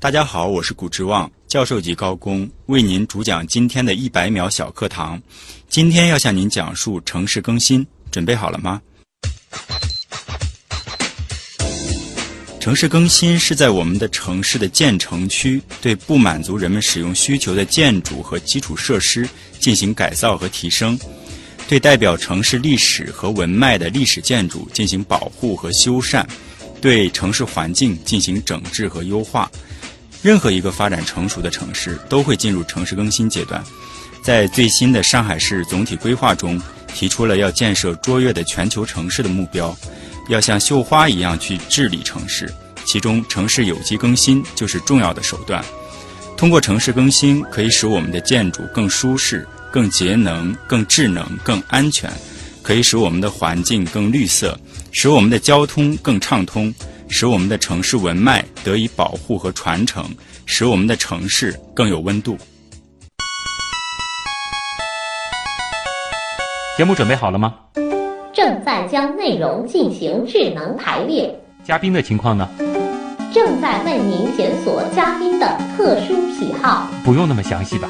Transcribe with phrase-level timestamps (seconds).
[0.00, 5.20] 大家好，我是古之望教授级高工，为您主讲今天的一百秒小课堂。
[5.68, 8.80] 今天要向您讲述城市更新，准备好了吗？
[12.60, 20.96] 城市更新是在我们的城市的建成区对不满足人们使用需求的建筑和基础设施进行改造和提升，
[21.66, 26.24] 对代表城市历史和文脉的历史建筑进行保护和修缮，
[26.80, 29.50] 对城市环境进行整治和优化。
[30.22, 33.62] 任何一个发展成熟的城市都会进入城市更新阶段。
[34.22, 36.60] 在最新的上海市总体规划中，
[36.92, 39.74] 提出了要建设卓越的全球城市的目标，
[40.28, 42.52] 要像绣花一样去治理城市。
[42.84, 45.64] 其中，城市有机更新就是重要的手段。
[46.36, 52.10] 通过城市更新，可以使我们的建筑更舒适、更节能、更智能、更安全；
[52.62, 54.58] 可以使我们的环境更绿色，
[54.90, 56.74] 使我们的交通更畅通。
[57.10, 60.04] 使我们的城市文脉得以保护和传承，
[60.46, 62.36] 使我们的城市更有温度。
[66.76, 67.54] 节目准备好了吗？
[68.32, 71.34] 正在将内容进行智能排列。
[71.64, 72.48] 嘉宾的情况呢？
[73.34, 76.88] 正在为您检索嘉宾的特殊喜好。
[77.04, 77.88] 不用那么详细吧？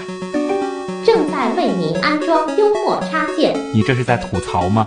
[1.04, 3.54] 正在为您安装幽默插件。
[3.74, 4.86] 你这是在吐槽吗？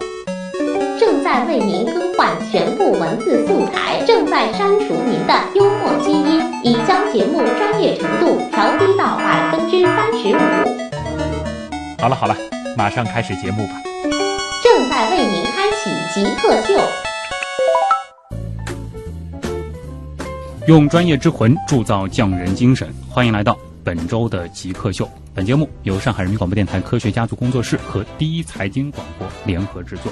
[1.31, 10.39] 正在为您更换全部文字素材，正在删除您的幽默基因，已将节目专业程度调低到百分之三十五。
[11.99, 12.35] 好了好了，
[12.75, 13.81] 马上开始节目吧。
[14.61, 16.81] 正在为您开启极客秀，
[20.67, 22.93] 用专业之魂铸造匠人精神。
[23.09, 25.07] 欢迎来到本周的极客秀。
[25.33, 30.11] 本节目由上海人民广播电台科学家族工作室和第一财经广播联合制作。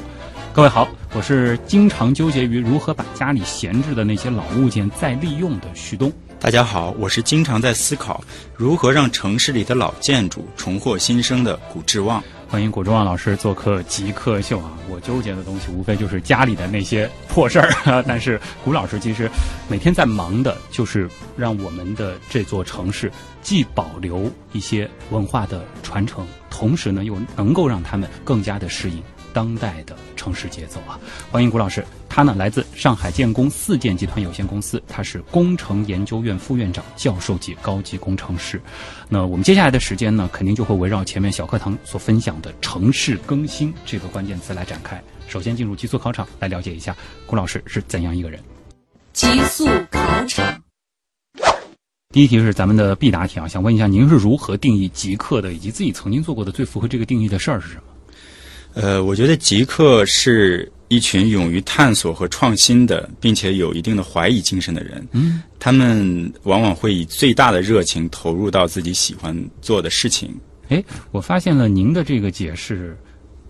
[0.51, 6.11] 各位好，我是经常纠结于如何把家里闲置的那些老物件再利用的旭东。
[6.39, 8.21] 大家好，我是经常在思考
[8.55, 12.21] 如何让城市里的老建筑重获新生的古志旺。
[12.47, 14.71] 欢迎古志旺老师做客极客秀啊！
[14.89, 19.29] 我纠结的东西无非就是家里的那些破事儿，但是古老师其实
[19.69, 21.07] 每天在忙的就是
[21.37, 23.11] 让我们的这座城市
[23.43, 29.01] 既保留一些文化的传承，同时呢又能够让他们更加的适应。
[29.33, 30.99] 当代的城市节奏啊！
[31.31, 38.61] 欢迎谷老师，他呢来自上海建工四建集团有限公司，他是工程研究院副院长、教授级高级工程师。
[39.07, 45.01] 那我们接下来的时间呢，肯定就会围绕前面小课堂所分享的城市更新这个关键词来展开。
[45.27, 48.39] 首先进入极速考场，来了解一下谷老师是怎样一个人。
[49.13, 50.61] 极速考场，
[52.11, 57.83] 第一题是咱们的必答题啊，想问一下您是如何定义极客的，以及自己曾经做过的最符合这个定义的事儿是什么？
[58.73, 65.05] 呃，我觉得极客是一群勇于探索和创新的，并且有一定的怀疑精神的人。
[65.11, 70.33] 嗯，他们往往会以最大的热情投入到自己喜欢做的事情。
[70.69, 72.95] 哎，我发现了您的这个解释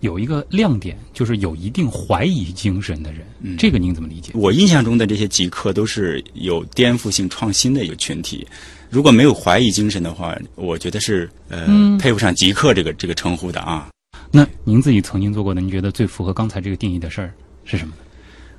[0.00, 3.20] 有一个亮点，就是有一定怀疑精神的人。
[3.42, 4.32] 嗯这个您怎么理解？
[4.34, 8.46] 我印象中的这些极客都是有颠覆性创新的一个群体。
[8.88, 13.88] 如果没有怀疑精神的话，我觉得是呃、嗯配不上极客这个这个称呼的啊。
[14.30, 17.32] 那您自己曾经做过的，您觉得最符合刚才这个定义的事儿
[17.64, 17.94] 是什么？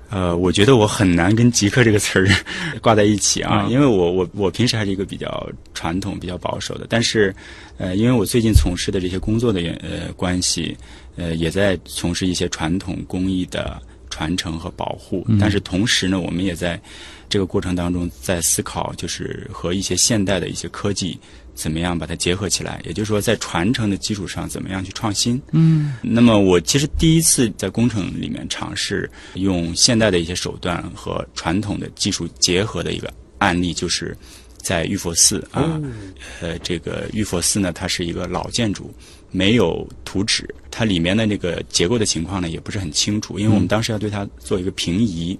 [0.09, 2.27] 呃，我觉得我很难跟极客这个词儿
[2.83, 7.33] 挂在一起啊，啊因为我我我平时还是一个比较传统、比较保守的，但是，
[7.77, 10.75] 呃，因为我最近从事的这些工作的原呃关系，
[11.15, 15.37] 呃，也在从事一些传统工艺的传承和保护，嗯。
[15.39, 16.77] 但是同时呢，我们也在
[17.29, 21.17] 这个过程当中在思考，就是和一些现代的一些科技
[21.61, 25.39] 怎么样把它结合起来，也就是说，在传承的基础上怎么样去创新。
[25.51, 25.93] 嗯。
[26.01, 34.17] 那么我其实第一次在工程里面尝试用现代的一些手段和传统的技术结合的一个案例，就是
[34.57, 35.79] 在玉佛寺啊，
[36.39, 38.91] 呃，这个玉佛寺呢，它是一个老建筑，
[39.29, 45.37] 没有图纸，它里面的那个结构的情况呢也不是很清楚，因为我们当时要对它做一个平移，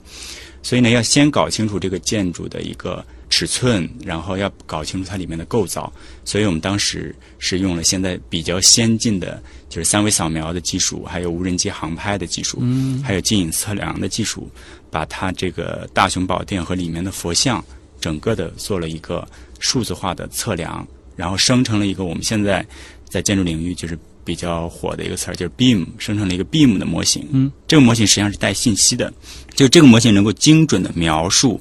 [0.61, 5.91] 所以呢要先搞清楚这个建筑的一个尺寸，然后要搞清楚它里面的构造，
[6.23, 14.51] 所以我们当时是用了现在比较先进的，就是三维扫描的技术，还有无人机航拍的技术，嗯还有近影测量的技术，
[14.91, 17.63] 把它这个大雄宝殿和里面的佛像
[17.99, 19.25] 整个的做了一个
[19.59, 20.85] 数字化的测量，
[21.15, 22.63] 然后生成了一个我们现在
[23.07, 27.25] 在建筑领域就是比较火的一个词儿，就是 beam，生成了一个 beam 的模型。
[27.31, 29.11] 嗯，这个模型实际上是带信息的，
[29.55, 31.59] 就这个模型能够精准的描述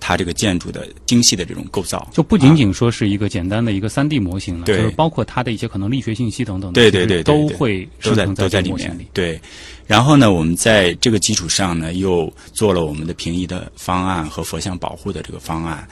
[0.00, 2.08] 它这个建筑的精细的这种构造。
[2.12, 8.98] 就不仅仅说是一个简单的一个三 D 模型了，对就是包括它的一些可能力学信息等等的，对对对都会都在都在里面。
[9.12, 9.40] 对，
[9.86, 15.86] 然后呢，我们在这个基础上呢，又做了我们的平移的方案和佛像保护的这个方案。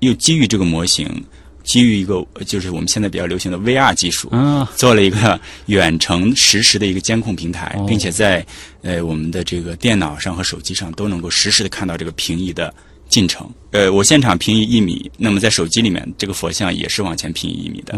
[0.00, 1.08] 又基于这个模型，
[1.62, 8.44] 基于一个就是我们现在比较流行的 VR 技术，啊，做了一个远程实时的一个监控平台，哦并且在
[8.82, 12.74] 呃我们的这个电脑上和手机上都能够实时的看到这个平移的
[13.14, 13.48] 进程。
[13.70, 17.96] 呃，我现场平移一米，那么在手机里面这个佛像也是往前平移一米的。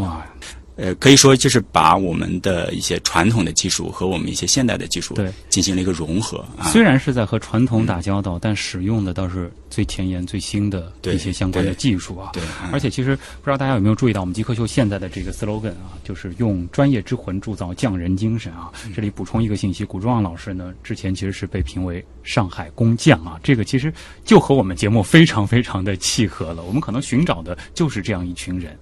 [0.77, 6.69] 呃，可以说就是把我们的一些传统的技术和我们一些现代的技术对进行了一个融合啊。
[6.69, 12.31] 虽然是在和传统打交道，但使用的倒是最前沿、最新的对一些相关的技术啊。
[12.35, 18.71] 对，嗯而且其实不知道大家有没有注意到，我们极客秀现在的这个 slogan 啊，就是用专业之魂铸造匠人精神啊。
[18.85, 23.93] 嗯这里补充一个信息，古壮老师呢，之前其实是被评为上海工匠啊，这个其实
[24.25, 26.63] 就和我们节目非常非常的契合了。
[26.65, 28.79] 我们可能寻找的就是这样一群人。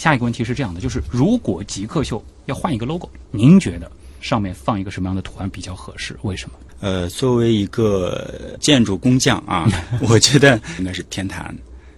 [0.00, 6.16] 下一个问题是这样的，就是如果极客秀要换一个 logo，您觉得上面放一个什么样的图案比较合适？
[6.22, 6.56] 为什么？
[6.80, 9.68] 呃，作为一个建筑工匠啊，
[10.08, 11.54] 我觉得应该是天坛，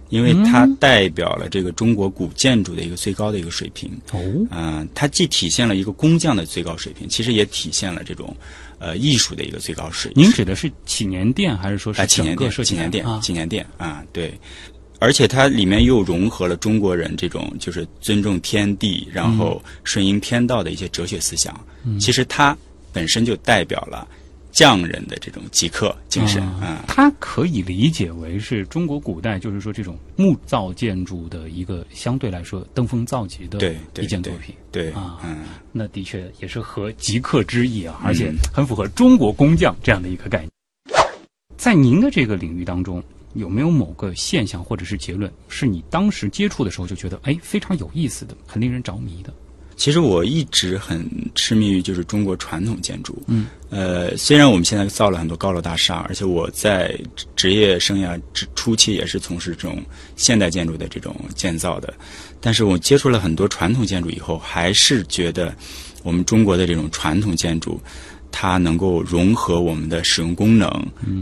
[0.09, 3.89] 因为它代表了这个中国古建筑的一个最高的一个水平。
[4.11, 4.19] 哦，
[4.51, 8.35] 嗯、它既体现了一个工匠的最高水平，其实也体现了这种
[8.79, 10.25] 呃艺术的一个最高水平。
[10.25, 13.21] 您指的是祈年殿，还是说啊，是祈年殿，整个设计祈年殿，啊？
[13.23, 14.37] 祈年殿啊，对。
[14.99, 21.53] 而且它里面又融合了中国人这种就是尊重天地，然后顺应天道的一些哲学思想。
[21.99, 22.57] 其实它
[22.91, 24.07] 本身就代表了
[24.51, 26.85] 匠人的这种极客精神啊。
[26.87, 34.55] 它可以理解为是中国古代，就是说这种木造建筑的一个相对来说登峰造极的一件作品。
[34.71, 35.39] 对，啊嗯，
[35.71, 40.49] 那的确也是合极客之意啊，而且很符合中国工匠这样的一个概念。
[41.57, 43.03] 在您的这个领域当中，
[43.33, 49.33] 有没有某个现象或者是结论，是你当时接触的时候就觉得哎非常有意思的，很令人着迷的？
[49.75, 51.03] 其实我一直很
[51.33, 53.19] 痴迷于就是中国传统建筑。
[53.25, 59.83] 嗯，呃，虽然我们现在造了很多高楼大厦，而且我在职职业生涯之初期也是从事这种
[60.15, 61.91] 现代建筑的这种建造的，
[62.39, 65.53] 但是我接触了很多传统建筑以后，还是觉得
[66.03, 67.81] 我们中国的这种传统建筑。
[68.35, 70.67] 它能够融合我们的使用功能，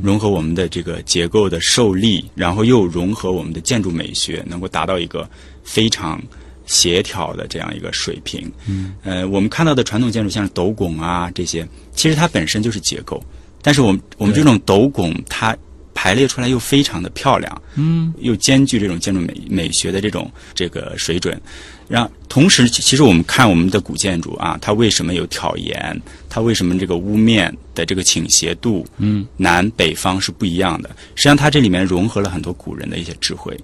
[0.01, 5.29] 融合我们的这个结构的受力，然后又融合我们的建筑美学，能够达到一个
[5.61, 6.19] 非常
[6.65, 8.49] 协调的这样一个水平。
[8.65, 13.21] 嗯，呃，我们看到的传统建筑像是斗拱啊这些，其实它本身就是结构，
[13.61, 15.55] 但是我们我们这种斗拱它
[16.01, 21.39] 排列出来又非常的漂亮，嗯，又兼具这种建筑美美学的这种这个水准。
[21.87, 26.01] 然后同时，其其实我们看我们的古建筑啊，它为什么有挑檐？
[26.27, 30.89] 它为什么这个屋面的这个倾斜度，嗯，南北方是不一样的？
[31.13, 33.55] 实际上，它这里面融合了很多古人的一些智慧。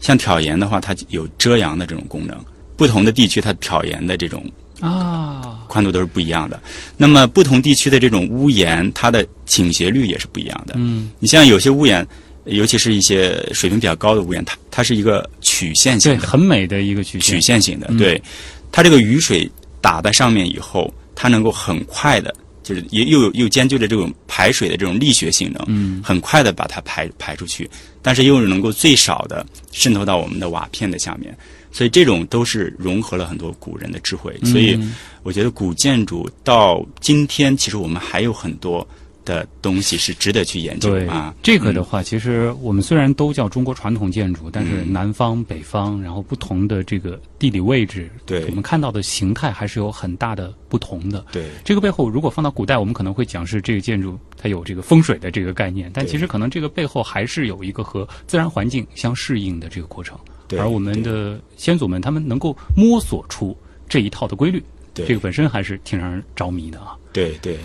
[0.00, 2.36] 像挑檐的话，它有遮阳的这种功能，
[2.76, 4.44] 不同的地区它挑檐的这种
[4.84, 6.60] 啊，宽度都是不一样的。
[6.96, 10.74] 那么不同地区的这种屋檐，它的倾斜率也是不一样的。
[10.76, 12.06] 嗯，你像有些屋檐，
[12.44, 17.40] 尤其是一些水平比较高的屋檐，它它是一个曲线对，型的，很美的一个曲线曲。
[17.40, 17.86] 线型的。
[17.90, 18.22] 嗯对，
[18.70, 19.50] 它这个雨水
[19.80, 27.68] 打在上面以后，它能够很快的，就是也又有又兼具了这种排水的这种力学性能，嗯很快的把它排排出去，
[28.02, 31.34] 但是又能够最少的渗透到我们的瓦片的下面。
[31.74, 34.94] 所以这种都是融合了很多古人的智慧，所以嗯
[35.24, 38.86] 我觉得古建筑到今天，其实我们还有很多
[39.24, 41.34] 的东西是值得去研究对啊。
[41.42, 44.92] 这个的话，其实我们虽然都叫中国传统建筑，但是嗯。
[44.92, 48.44] 南方、北方，然后不同的这个地理位置，对。
[48.44, 51.26] 我们看到的形态还是有很大的不同的。
[51.32, 51.46] 对。
[51.64, 60.16] 这个背后，如果放到古代，我们可能会讲是这个建筑它有这个风水的这个概念，但其实可能这个背后还是有一个和自然环境相适应的这个过程。
[60.46, 63.56] 对而我们的先祖们，他们能够摸索出
[63.88, 66.96] 这一套的规律，对这个本身还是挺让人着迷的啊。
[67.12, 67.58] 对对，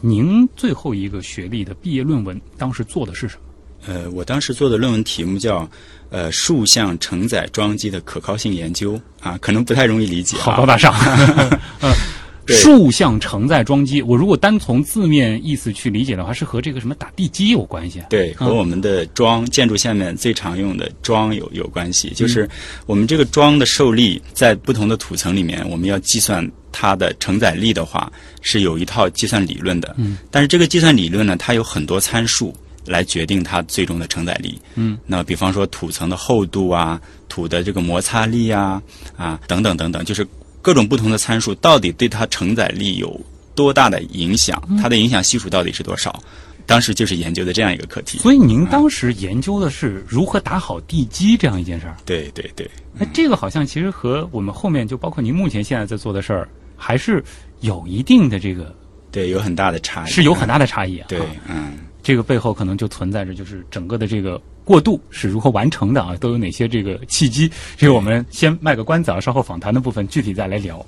[0.00, 3.42] 您最后一个学历的毕业论文当时做的是什么？
[3.86, 5.66] 呃，我当时做的论文题目叫
[6.10, 10.40] 呃竖向承载装机的可靠性研究啊，可能不太容易理解、啊。
[10.40, 10.92] 好高大上。
[12.50, 18.06] 竖向承载装机，我如果单从字面意思去理解的话，是和这个什么打地基有关系啊？
[18.10, 22.10] 对，和嗯我们的桩建筑下面最常用的桩有有关嗯系。
[22.10, 22.48] 就是
[22.86, 28.10] 我们这个桩的受力在不同的土层里面，我们要计算它的承载力的话，
[28.42, 29.94] 是有一套计算理论的。
[29.98, 32.54] 嗯，但是这个计算理论呢，它有很多参数
[32.86, 34.60] 来决定它最终的承载力。
[34.74, 38.82] 嗯，那比方说土层的厚度啊，土的这个摩擦力啊，
[39.16, 40.26] 啊等等等等，就是
[40.62, 43.20] 各种不同的参数到底对它承载力有
[43.54, 46.22] 多大的影响，嗯它的影响系数到底是多少？
[46.66, 48.18] 当时就是研究的这样一个课题。
[48.18, 51.96] 所以您当时研究的是如何打好地基这样一件事儿。
[52.04, 57.24] 对对对，那这个好像其实和我们后面就包括您目前现在在做的事儿，还是
[57.60, 58.72] 有一定的这个
[59.10, 61.06] 对，有很大的差异，是有很大的差异啊。
[61.08, 66.14] 对啊，嗯，这个背后可能就存在着就是整个的这个过渡是如何完成的啊？
[66.20, 67.50] 都有哪些这个契机？
[67.76, 70.86] 这个我们先卖个关子啊，稍后访谈的部分具体再来聊。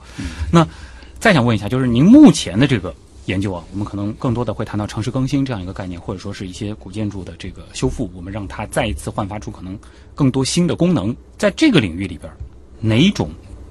[0.53, 0.65] 那
[1.19, 9.77] 再想问一下，就是您目前的这个研究啊，我们可能更多的会谈到城市更新这样一个概念，或者说是一些古建筑的这个修复，我们让它再一次焕发出可能
[10.15, 11.13] 更多新的功能。
[11.37, 12.33] 在这个领域里边，
[12.79, 13.31] 哪种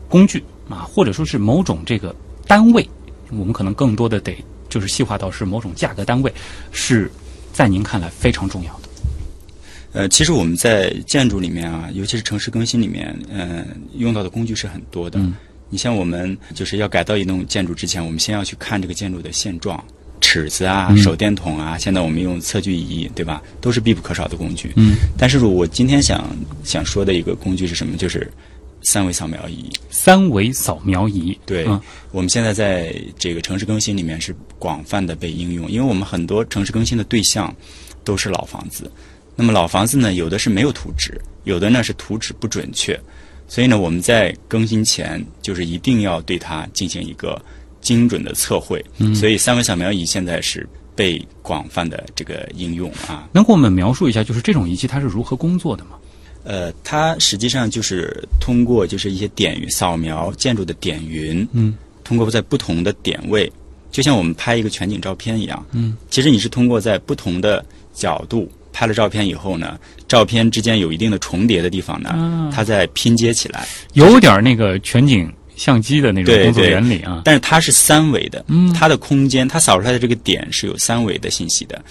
[0.10, 2.14] 工具啊，或者说是某种这个
[2.48, 2.86] 单位，
[3.30, 4.36] 我们可能更多的得
[4.68, 6.34] 就是细化到是某种价格单位，
[6.74, 7.10] 是
[7.54, 8.91] 在您看来非常重要的。
[9.94, 13.66] 呃，其实我们在建筑里面啊，尤其是城市更新里面，嗯、
[13.98, 15.20] 用到的工具是很多的。
[15.20, 15.34] 嗯
[15.74, 19.82] 你像我们就是要改造一栋建筑之前，我们先要去看这个建筑的现状，
[20.20, 23.42] 尺子啊、嗯手电筒啊，现在我们用测距仪，对吧？
[23.62, 24.74] 都是必不可少的工具。
[24.76, 27.96] 嗯，但是我今天想想说的一个工具是什么？
[27.96, 28.30] 就是
[28.82, 29.72] 三维扫描仪。
[29.90, 31.80] 三维扫描仪，对，嗯
[32.12, 37.56] 我们现在在这个城市更新里面是广泛的被应用，因为我们很多城市更新的对象
[38.04, 38.92] 都是老房子。
[39.42, 43.00] 那么老房子呢，有的是没有图纸，有的呢是图纸不准确，
[43.48, 47.42] 所以呢，我们在更新前就是一定要对它进行一个
[47.82, 48.86] 精准的测绘。
[49.00, 53.28] 嗯所以三维扫描仪现在是被广泛的这个应用啊。
[53.34, 55.98] 能给我们描述一下，就是这种仪器它是如何工作的吗？
[56.44, 63.52] 呃，它实际上就是通过就是一些点云扫描建筑的点云，嗯，通过在不同的点位，
[63.92, 77.22] 就像我们拍一个全景照片一样，嗯，其实你是通过在不同的角度拍了照片以后呢，照片之间有一定的重叠的地方呢，啊它再拼接起来，有点儿那个全景相机的那种工作原理啊。
[77.26, 81.84] 但是它是三维的，嗯它的空间，它扫出来的这个点是有三维的信息的，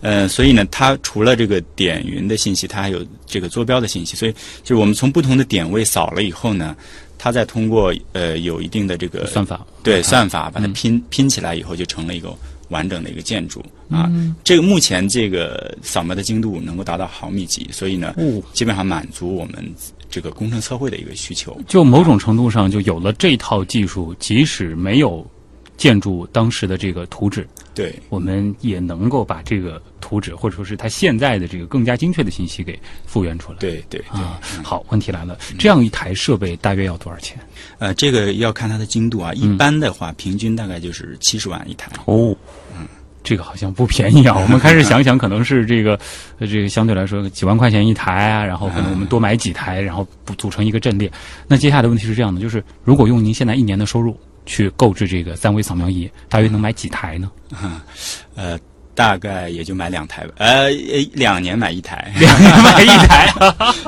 [0.00, 6.76] 呃，所以呢，它除了这个点云的信息，它还有这个坐标的信息，所以就是我们从不同的点位扫了以后呢，
[7.18, 12.32] 它再通过呃有一定的这个算法对算法把它嗯拼、拼起来以后，就成了一个
[12.68, 14.08] 完整的一个建筑啊。
[14.10, 19.74] 嗯这个目前这个扫描的精度能够达到毫米级，所以呢，哦基本上满足我们
[20.08, 21.58] 这个工程测绘的一个需求。
[21.66, 25.26] 就某种程度上就有了这套技术，即使没有
[25.76, 33.58] 建筑当时的这个图纸，对，我们也能够把这个图纸或者说是它现在的这个更加精确的信息给复原出来。
[33.58, 34.20] 对对对。
[34.20, 37.38] 啊，好，问题来了，这样一台设备大约要多少钱？
[37.78, 41.90] 呃，这个要看它的精度啊，一嗯般的话，平均大概就是七十万一台。
[42.06, 42.34] 哦，
[42.78, 42.86] 嗯，
[43.22, 44.34] 这个好像不便宜啊。
[44.40, 45.98] 我们开始想想，可能是这个，
[46.38, 50.06] 呃这个相对来说几万块钱一台啊，然后可能我们多买几台，然后
[50.38, 51.10] 组成一个阵列。
[51.46, 57.30] 那接下来的问题是这样的，就是如果用您现在一年的收入去购置这个三维扫描仪，大约能买几台呢？
[58.34, 58.58] 呃，
[58.94, 63.34] 大概也就买两台吧，呃，呃两年买一台，两年买一台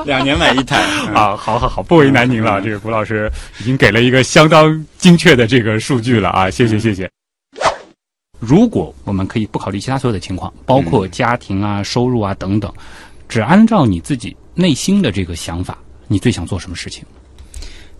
[0.05, 0.83] 两年买一台。
[1.07, 2.61] 嗯啊， 好好好，不为难您了。
[2.61, 7.09] 这个谷老师已经给了一个相当精确的这个数据了啊，谢谢谢谢。
[8.39, 12.71] 如果我们可以不考虑其他所有的情况，包括家庭啊、收入啊等等，
[13.27, 17.03] 只按照你自己内心的这个想法，你最想做什么事情？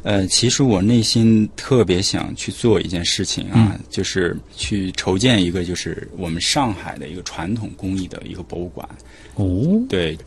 [0.10, 8.90] 呃，其实我内心特别想去做一件事情啊，就是去筹建一个就是我们上海的一个传统工艺的一个博物馆。
[9.36, 10.18] 哦，对，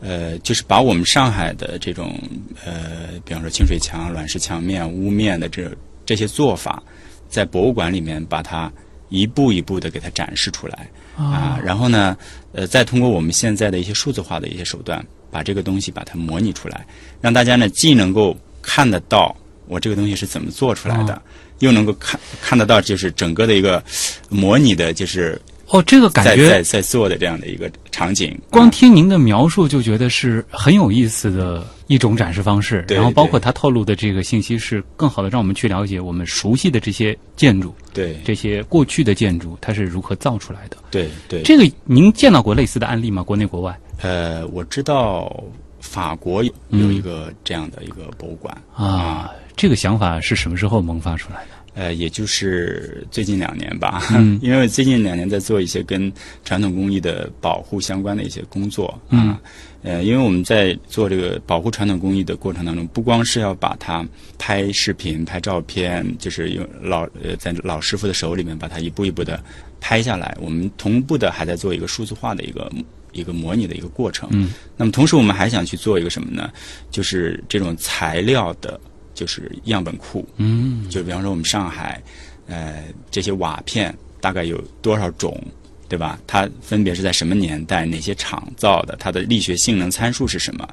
[0.00, 2.20] 呃，就是把我们上海的这种
[2.64, 5.70] 呃，比方说清水墙、卵石墙面、屋面的这
[6.04, 6.82] 这些做法，
[7.28, 8.68] 在博物馆里面把它
[9.10, 12.16] 一步一步的给它展示出来啊，然后呢，
[12.50, 16.84] 呃，再通过我们现在的一些数字化的一些手段，把这个东西把它模拟出来，
[17.20, 19.34] 让大家呢既能够看得到
[19.66, 21.20] 我这个东西是怎么做出来的，
[21.60, 23.82] 又能够看看得到就是整个的一个
[24.28, 28.36] 模拟的，就是哦，这个感觉在在做的这样的一个场景。
[28.50, 40.76] 光啊听您的描述就觉得是很有意思的一种展示方式，对然后包括他透露的这个信息是更好的让我们去了解我们熟悉的这些建筑，对这些过去的建筑它是如何造出来的。
[40.90, 43.22] 对对，这个您见到过类似的案例吗？
[43.22, 43.78] 国内国外？
[44.02, 45.30] 呃，我知道
[45.80, 48.56] 法国有一个这样的一个博物馆。
[48.74, 51.50] 啊，这个想法是什么时候萌发出来的？
[51.74, 54.38] 呃，也就是最近两年吧，嗯。
[54.42, 56.12] 因为最近两年在做一些跟
[56.44, 59.28] 传统工艺的保护相关的一些工作嗯。
[59.28, 59.40] 啊。
[59.82, 64.06] 呃，因为我们在做这个保护传统工艺的过程当中，不光是要把它
[64.36, 69.42] 拍视频、拍照片，就是用老呃在老师傅的手里面把它一步一步的
[69.80, 72.70] 拍下来，我们同步的还在做一个数字化的一个
[73.12, 74.28] 一个模拟的一个过程。
[74.32, 76.50] 嗯，那么同时我们还想去做一个什么呢？
[76.90, 78.80] 就是这种材料的，
[79.14, 80.26] 就是样本库。
[80.36, 82.02] 嗯就比方说我们上海，
[82.46, 85.40] 呃，这些瓦片大概有多少种，
[85.88, 86.18] 对吧？
[86.26, 90.68] 它分别是在什么年代、哪些厂造的，它的力学性能参数是什么？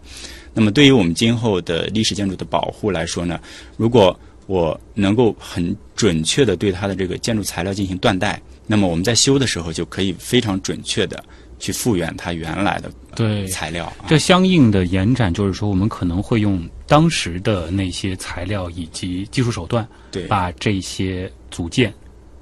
[0.53, 3.39] 那么对于我们今后的历史建筑的保护来说呢，
[3.77, 4.17] 如果
[4.47, 11.23] 我能够很准确的对它的这个建筑材料进行断代，那么我们在修的时候就可以非常准确的
[11.59, 13.85] 去复原它原来的对材料。
[13.85, 21.93] 啊这相应的延展，就是说我们可能会用当时的那些材料以及技术手段，对把这些组件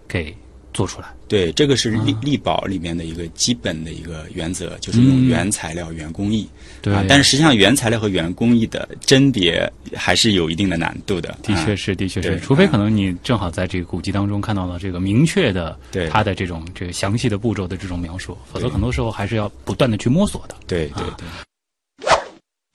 [0.08, 0.36] 给
[0.74, 1.08] 做出来。
[1.28, 6.48] 对，这个是力啊力宝里面的一个基本的一个原则，就是用嗯原材料、原工艺。
[6.82, 11.32] 对啊，但是实际上原材料和原工艺的甄别还是有一定的难度的。
[11.32, 20.56] 啊的确是，的确是，除非嗯可能你正好在这个古籍当中看到了这个明确的对它的这种这个详细的步骤的这种描述，否则很多时候还是要不断的去摸索的。
[20.68, 21.28] 对对啊对。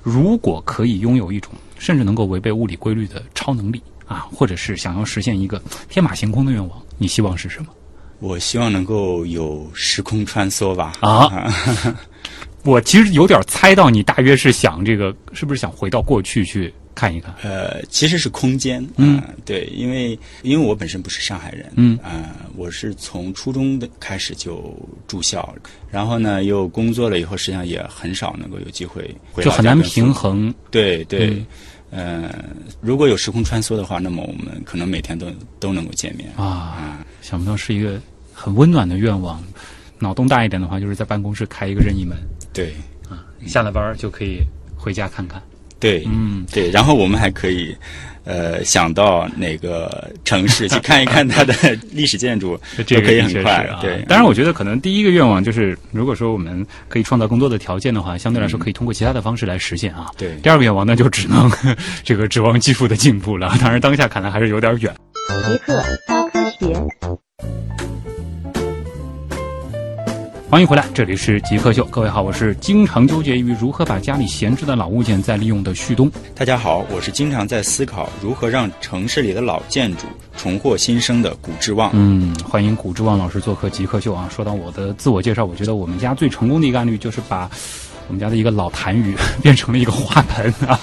[0.03, 7.69] 如果可以拥有一种甚至能够违背物理规律的超能力啊，或者是想要实现一个天马行空的愿望，你希望是什么？
[8.21, 10.93] 我希望能够有时空穿梭吧。
[11.01, 11.53] 啊
[12.63, 17.35] 我其实有点猜到你大约是想这个，是不是想回到过去去看一看？
[17.43, 18.87] 呃，其实是空间。
[18.99, 21.73] 嗯啊对，因为因为我本身不是上海人。
[21.77, 24.77] 嗯呃，我是从初中的开始就
[25.09, 25.55] 住校，
[25.91, 30.13] 然后呢又工作了以后，实际上也很少能够有机会回就很难平。
[30.13, 30.55] 衡。
[30.71, 31.31] 对对。
[31.31, 31.47] 嗯
[31.93, 32.33] 呃，
[32.81, 35.27] 如果有时空穿梭的话，那么我们可能每天都
[35.59, 36.31] 都能够见面。
[36.37, 38.01] 啊，想不到是一个
[38.41, 39.43] 很温暖的愿望。
[39.99, 42.17] 脑洞大一点的话，就是在办公室开一个任意门，
[42.55, 42.75] 对
[43.11, 44.39] 啊下了班就可以
[44.75, 45.43] 回家看看。
[45.79, 47.77] 对，嗯，对，然后我们还可以，
[48.25, 51.55] 呃，想到哪个城市去看一看它的
[51.93, 53.65] 历史建筑，这可以很快。
[53.65, 53.79] 啊。
[53.83, 60.11] 对，当然，我觉得可能第一个愿望就是，如果说我们可以创造更多的条件的话，相对来说可以通过其他的方式来实现啊。
[60.17, 61.51] 对第二个愿望那就只能
[62.03, 63.55] 这个指望技术的进步了。
[63.61, 64.95] 当然，当下看来还是有点远。
[65.47, 66.75] 极客高科学。
[70.51, 71.85] 欢迎回来，这里是极客秀。
[71.85, 76.11] 各位好，我是经常纠结于如何把家里闲置的老物件再利用的旭东。
[76.35, 81.93] 大家好，我是经常在思考如何让城市里的老建筑重获新生的古志旺。
[81.95, 84.29] 嗯，欢迎古志旺老师做客极客秀啊。
[84.29, 87.49] 说到我的自我介绍，我觉得我们家最成功的一个案例就是把
[88.09, 90.77] 我们家的一个老痰盂 变成了一个花盆啊，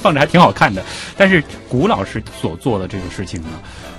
[0.00, 0.80] 放着还挺好看的。
[1.16, 3.48] 但是古老师所做的这个事情呢，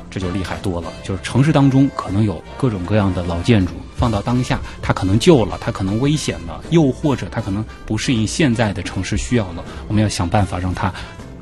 [0.09, 0.87] 这就厉害多了。
[1.03, 10.91] 就是城市当中可能有各种各样的老建筑，放到当下，它可能旧了，它可能危险了，又或者它可能不适应现在的城市需要了，我们要想办法让它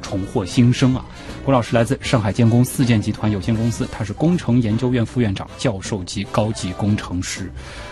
[0.02, 1.06] 重获新生啊。
[1.46, 7.50] 郭老师来自上海建工四建集团有限公司，他是工程研究院副院长、教授级高级工程师。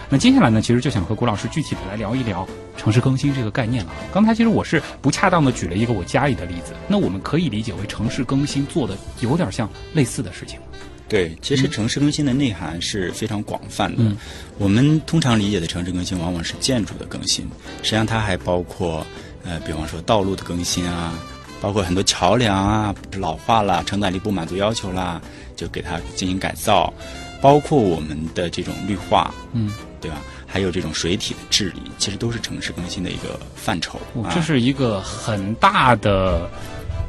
[0.09, 3.91] 那接下来呢，其实就想和郭老师具体的来聊一聊城市更新这个概念了。
[4.13, 10.59] 刚才其实我是不恰当的举了一个我家里的例子，那我们可以理解为城市更新做的有点像类似的事情。
[11.07, 14.03] 对，其实城市更新的内涵是非常广泛的。
[14.03, 14.17] 嗯
[14.57, 17.45] 我们通常理解的城市更新，往往是建筑的更新，
[17.83, 19.05] 实际上它还包括，
[19.43, 21.13] 呃，比方说道路的更新啊，
[21.59, 25.21] 包括很多桥梁啊老化了，承载力不满足要求啦，
[25.57, 26.93] 就给它进行改造，
[27.41, 30.17] 包括我们的这种绿化，嗯，对吧？
[30.47, 33.99] 还有这种水体的治理，其实都是城市更新的一个范畴。
[34.23, 36.49] 啊、这是一个很大的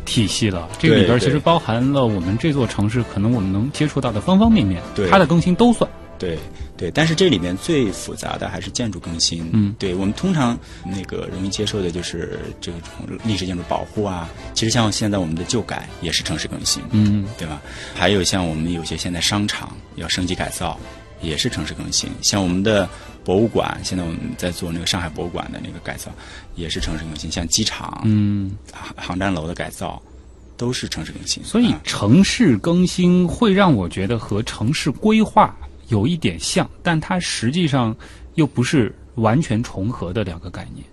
[0.07, 0.67] 体系了。
[0.79, 5.91] 这个里边其实包含了我们这座城市可能我们能接触到的方方面面，对它的更新都算。
[6.19, 6.39] 对
[6.79, 9.51] 对，但是这里面最复杂的还是建筑更新。
[9.53, 12.81] 嗯对我们通常那个容易接受的就是这种
[13.23, 14.27] 历史建筑保护啊。
[14.55, 17.61] 其实像现在我们的旧改也是城市更新，嗯对吧？
[17.95, 20.81] 还有像我们有些现在商场要升级改造，
[21.21, 22.11] 也是城市更新。
[22.23, 22.89] 像我们的
[23.25, 26.11] 博物馆，现在我们在做那个上海博物馆的那个改造，
[26.55, 27.31] 也是城市更新。
[27.31, 28.53] 像机场、嗯。
[28.73, 30.01] 航航站楼的改造，
[30.57, 31.43] 都是城市更新。
[31.43, 35.57] 所以啊城市更新会让我觉得和城市规划
[35.89, 37.97] 有一点像，但它实际上
[38.35, 40.85] 又不是完全重合的两个概念。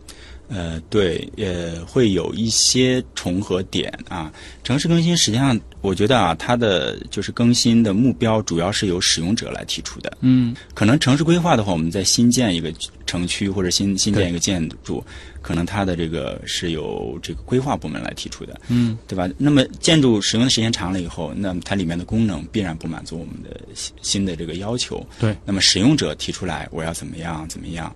[0.54, 4.32] 呃，对，呃，会有一些重合点啊。
[4.64, 10.16] 城市更新实际上，我觉得啊，它的就是更新的目标主要是由使用者来提出的。
[10.22, 12.72] 嗯可能城市规划的话，我们在新建一个
[13.08, 15.04] 城区或者新新建一个建筑，
[15.42, 19.28] 可能它的这个是由这个规划部门来提出的，嗯对吧？
[19.38, 25.06] 那么建筑使用的时间长了以后，那么它里面的功能必然不满足我们的新新的这个要求。
[25.20, 25.36] 对。
[25.46, 27.94] 那么使用者提出来，我要怎么样怎么样？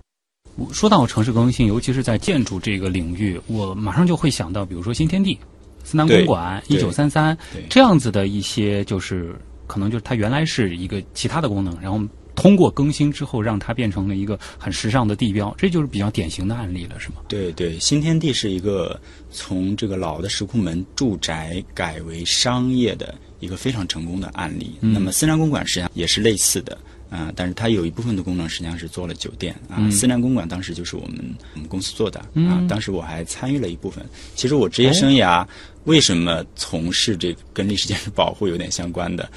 [0.58, 5.38] 我说到城市更新，尤其是在建筑这个领域，我马上就会想到，比如说新天地、
[5.84, 7.36] 思南公馆、一九三三
[7.70, 9.36] 这样子的一些，就是
[9.68, 12.00] 可能就是它原来是一个其他的功能，然后
[12.34, 17.16] 通过更新之后，让它变成了一个很时尚的地标，这就是比较典型的案例了，是吗？
[17.28, 24.74] 对对，新天地是一个从这个老的石库门住宅改为商业的一个非常成功的案例。
[24.80, 26.76] 嗯那么思南公馆实际上也是类似的。
[27.10, 29.76] 啊、但是它有一部分的功能实际上是做了酒店啊。
[29.78, 31.18] 嗯思南公馆当时就是我们
[31.54, 34.04] 我们公司做的啊嗯，当时我还参与了一部分。
[34.34, 35.46] 其实我职业生涯
[35.84, 39.28] 为什么从事这个跟历史建筑保护有点相关的？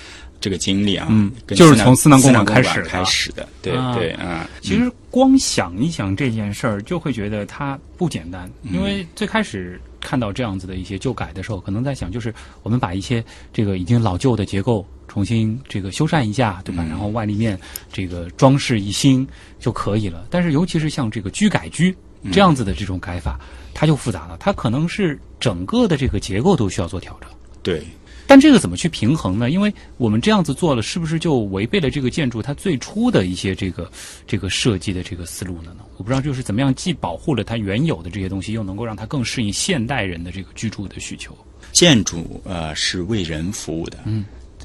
[0.41, 8.49] 这个经历啊，嗯跟就是从思思南公馆馆开始的开始的，对啊对啊，其实光想一想这件事儿，就会觉得它不简单。
[8.73, 16.81] 因为最开始看到这样子的一些旧改的时候，可能在想，就是我们把一些这个已经老旧的结构重新这个修缮一下，对吧？
[16.87, 17.59] 嗯然后外立面
[17.91, 19.27] 这个装饰一新
[19.59, 20.25] 就可以了。
[20.29, 23.37] 但是尤其是像这个居改居嗯这样子的这种改法，
[23.73, 27.29] 它就复杂了，它可能是整个的这个结构都需要做调整。
[27.61, 27.83] 对。
[28.27, 29.49] 但这个怎么去平衡呢？
[29.49, 33.91] 因为我们这样子做了，是不是就违背了这个建筑它最初的一些这个
[34.25, 35.83] 这个设计的这个思路了呢？
[35.97, 41.37] 我不知道，就是怎么样既保护了它原有的这些东西，又能够让它更适应现代人的这个居住的需求。
[41.73, 44.23] 建筑呃是为人服务的，嗯，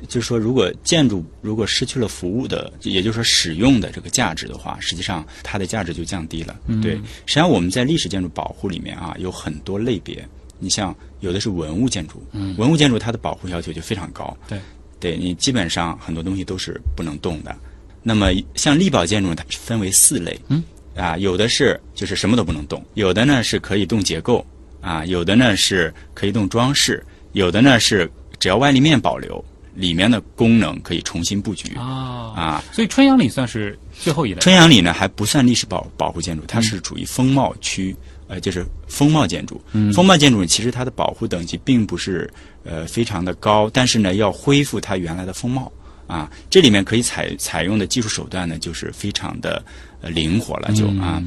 [0.08, 6.56] 就是说，如果建筑如果失去了服务的，也就是说使用的这个价值的话，实际上它的价值就降低了。
[6.66, 6.80] 嗯。
[6.80, 6.92] 对，
[7.26, 10.26] 实际上我们在历史建筑保护里面啊，有很多类别。
[10.58, 12.54] 你像有的是文物建筑，嗯。
[12.56, 14.58] 文物建筑它的保护要求就非常高，对，
[14.98, 17.54] 对你基本上很多东西都是不能动的。
[18.02, 20.62] 那么像力保建筑，它分为四类，嗯，
[20.94, 24.46] 啊，有的是就是什么都不能动，有的呢是可以动结构，
[24.80, 29.44] 啊，有的呢是可以动装饰，有的呢是只要外立面保留，
[29.76, 32.64] 里面的功能可以重新布局啊啊。
[32.72, 34.40] 所以春阳里算是最后一类。
[34.40, 37.94] 春阳里呢还不算历史保保护建筑，它是属于风貌区，
[38.26, 39.62] 呃，就是风貌建筑。
[39.72, 42.28] 嗯风貌建筑其实它的保护等级并不是
[42.64, 45.70] 呃非常的高，但是呢要恢复它原来的风貌
[46.06, 49.62] 啊，这里面可以采采用的技术手段呢就是非常的
[50.00, 51.22] 呃灵活了，就啊，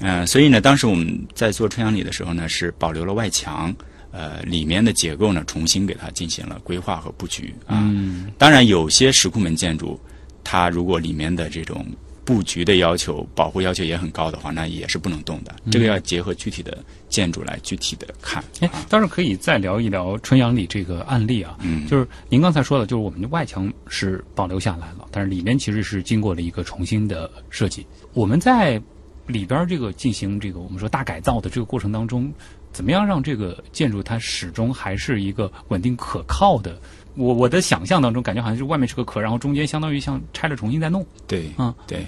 [0.00, 3.74] 呃，所以呢当时我们在做春阳里的时候呢是保留了外墙。
[4.12, 7.78] 呃，里面的结构呢，重新给它进行了规划和布局啊。
[7.80, 9.98] 嗯当然，有些石库门建筑，
[10.42, 11.86] 它如果里面的这种
[12.24, 15.54] 布局的要求、保护要求也很高的话，那也是不能动的。
[15.70, 18.42] 这个要结合具体的建筑来具体的看。
[18.60, 21.56] 哎啊，当然可以再聊一聊春阳里这个案例啊。
[21.62, 27.86] 嗯就是您刚才说的，就是我们的外墙是保留下来了，但是里面其实是经过了一个重新的设计。
[28.12, 28.80] 我们在
[29.26, 32.32] 里边儿这个进行这个我们说大改造的这个过程当中，
[32.72, 36.78] 怎么样让这个建筑它始终还是一个稳定可靠的？
[37.16, 41.04] 我我的想象当中，感觉好像是外面是个壳，然后中间相当于像拆了重新再弄。
[41.26, 42.06] 对，嗯对，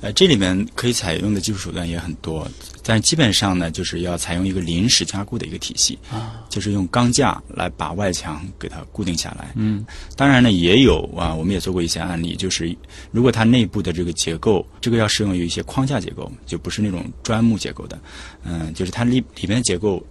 [0.00, 2.48] 呃，这里面可以采用的技术手段也很多，
[2.82, 9.52] 但基本上呢，就是要采用一个临时加固的一个体系，啊，就是用钢架来把外墙给它固定下来。
[9.56, 9.84] 嗯
[10.16, 12.74] 当然呢，也有啊，我们也做过一些案例，就是
[13.10, 17.98] 如果它内部的这个结构，这个要适用于一些框架结构，就不是那种砖木结构的，
[18.44, 20.02] 嗯，就是它里里面的结构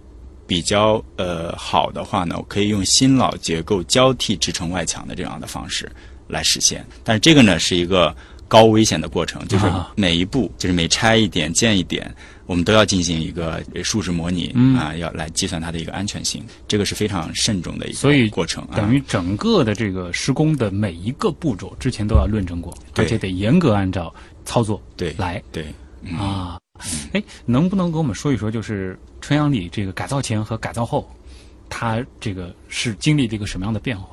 [0.46, 5.90] 比较呃好的话呢，可以用新老结构交替支撑外墙的这样的方式
[6.28, 6.86] 来实现。
[7.02, 8.14] 但是这个呢是一个
[8.50, 12.12] 高危险的过程，就是啊每一步，就是每拆一点建一点，
[12.46, 18.74] 我们都要进行一个呃数值模拟、嗯啊，要来计算它的一个安全性，这个是非常慎重的一所以个过程啊。
[18.74, 24.12] 等于整个的这个施工的每一个步骤之前都要论证过，对而且得严格按照
[24.44, 25.64] 操作对来对，
[26.02, 26.58] 嗯啊。
[27.12, 31.08] 哎，能不能给我们说一说，就是春阳里这个改造前和改造后，
[31.68, 34.09] 它这个是经历了一个什么样的变化？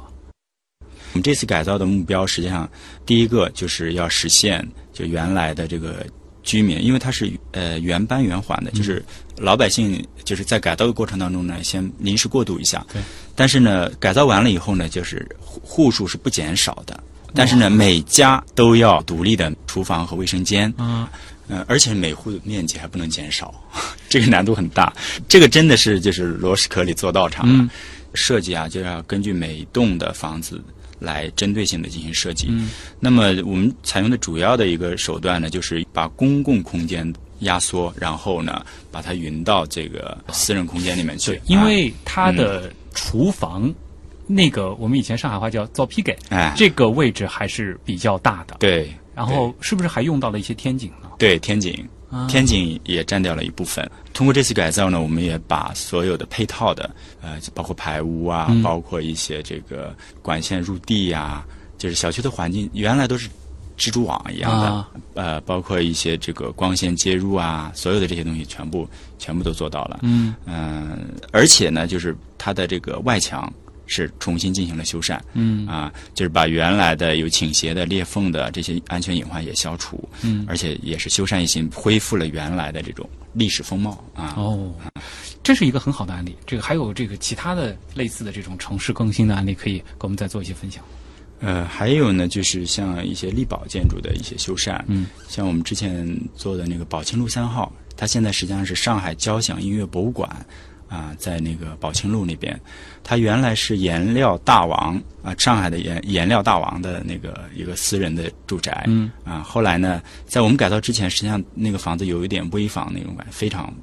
[1.14, 2.70] 我们这次改造的目标，实际上
[3.06, 6.06] 第一个就是要实现就原来的这个
[6.44, 9.04] 居民，因为它是呃原班原还的，就是
[9.38, 12.86] 老百姓就是在改造的过程当中呢，先临时过渡一下。
[12.92, 13.02] 对。
[13.36, 17.02] 但是呢，改造完了以后呢，就是户户数是不减少的，
[17.34, 20.72] 但是呢，每家都要独立的厨房和卫生间。
[20.78, 21.08] 嗯，
[21.48, 23.54] 呃，而且每户的面积还不能减少，
[24.10, 24.94] 这个难度很大。
[25.28, 27.54] 这个真的是就是螺蛳壳里做道场了。
[27.54, 27.70] 嗯
[28.14, 30.60] 设计啊，就要根据每栋的房子
[31.00, 32.48] 来针对性的进行设计。
[32.50, 43.74] 嗯那么我们采用的主要的一个手段呢，就是把公共空间压缩，然后呢把它匀到这个私人空间里面去对。，因啊为它的厨房。
[44.30, 48.58] 那个我们以前上海话叫造坯给，哎，这个位置还是比较大的。
[48.60, 51.10] 对然后是不是还用到了一些天井呢？
[51.18, 51.88] 对天井。
[52.10, 53.90] 啊天井也占掉了一部分。
[54.14, 56.90] 通过这次改造呢，我们也把所有的配套的，
[57.22, 61.46] 呃，包括排污啊，嗯包括一些这个管线入地呀、
[61.78, 63.30] 就是小区的环境原来都是
[63.78, 68.90] 蜘蛛网一样的，啊呃，包括一些这个光线接入啊，所有的这些东西全部
[69.20, 70.00] 全部都做到了。
[70.02, 73.54] 嗯嗯、而且呢，就是它的这个外墙
[73.88, 75.20] 是重新进行了修缮。
[75.34, 84.34] 嗯啊，就是把原来的有倾斜的、裂缝的这些安全隐患也消除，嗯而且也是修缮一新，恢复了原来的这种历史风貌啊。
[84.38, 84.74] 哦，
[85.42, 86.36] 这是一个很好的案例。
[86.46, 90.84] 这个还有这个其他的类似的这种城市更新的案例，可以给我们再做一些分享。
[91.40, 100.28] 呃，还有呢，就是像一些力保建筑的一些修缮，嗯，像我们之前做的那个宝庆路三号，它现在实际上是上海交响音乐博物馆
[100.88, 102.60] 啊，在那个宝清路那边，
[103.04, 108.86] 它原来是颜料大王啊，上海的颜颜料大王的那个一个私人的住宅。
[108.88, 113.74] 嗯啊，后来呢，在我们改造之前，实际上那个房子有一点危房那种感觉，非常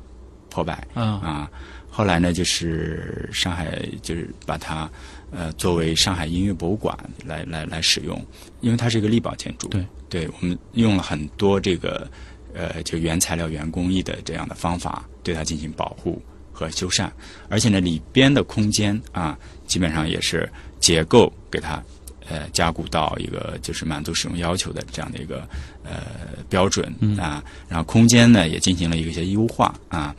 [0.48, 0.86] 破败。
[0.94, 1.50] 啊啊，
[1.90, 4.90] 后来呢，就是上海就是把它
[5.30, 8.20] 呃作为上海音乐博物馆来来来使用，
[8.60, 9.68] 因为它是一个力保建筑。
[9.68, 12.10] 对，对我们用了很多这个
[12.54, 16.20] 呃就原材料、原工艺的这样的方法，对它进行保护
[16.54, 17.10] 和修缮，
[17.50, 19.36] 而且呢里边的空间啊，
[19.66, 20.48] 基本上也是
[20.80, 21.82] 结构给它。
[22.26, 25.46] 呃，加固到一个就是满足使用要求的这样的一个
[25.84, 26.90] 呃标准
[27.20, 30.16] 啊，然后空间呢也进行了一些优化啊。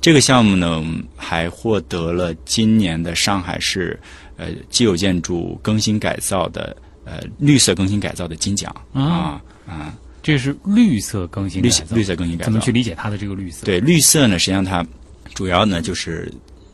[0.00, 0.80] 这个项目呢
[1.16, 3.98] 还获得了今年的上海市
[4.36, 13.66] 呃既有建筑更新改造的呃绿色更新改造的金奖啊啊，这是绿色更新绿色改造绿色更新改造怎么去理解它的这个绿色？
[13.66, 14.86] 对，绿色呢，实际上它
[15.38, 16.28] 主要呢就是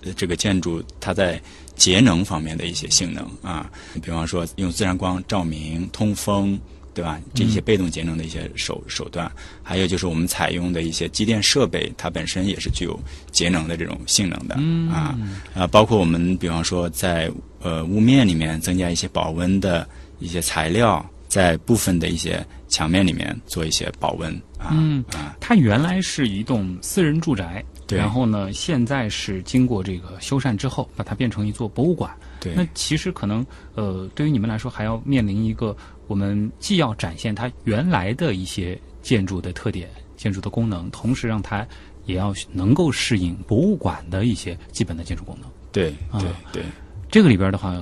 [0.05, 1.39] 呃这个建筑它在
[1.77, 3.71] 节能方面的一些性能啊，
[4.03, 6.59] 比方说用自然光照明、通风，
[6.95, 7.21] 对吧？
[7.35, 9.31] 这些被动节能的一些手手段，
[9.63, 12.99] 还有就是我们采用的一些机电设备，它本身也是具有
[13.31, 14.55] 节能的这种性能的
[14.91, 15.15] 啊
[15.55, 19.87] 啊，包括我们比方说在呃屋面里面增加一些保温的
[20.21, 32.09] 一些材料，在部分的一些墙面里面做一些保温啊嗯啊，它原来是一栋私人住宅，对然后呢，现在是经过这个修缮之后，把它变成一座博物馆。
[32.39, 32.55] 对。
[32.55, 33.45] 那其实可能，
[33.75, 41.67] 呃，对于你们来说，还要面临一个，我们既要展现它原来的一些建筑的特点、建筑的功能，同时让它
[42.05, 45.51] 也要能够适应博物馆的一些基本的建筑功能。
[45.73, 46.63] 对啊对对，
[47.11, 47.77] 这个里边的话，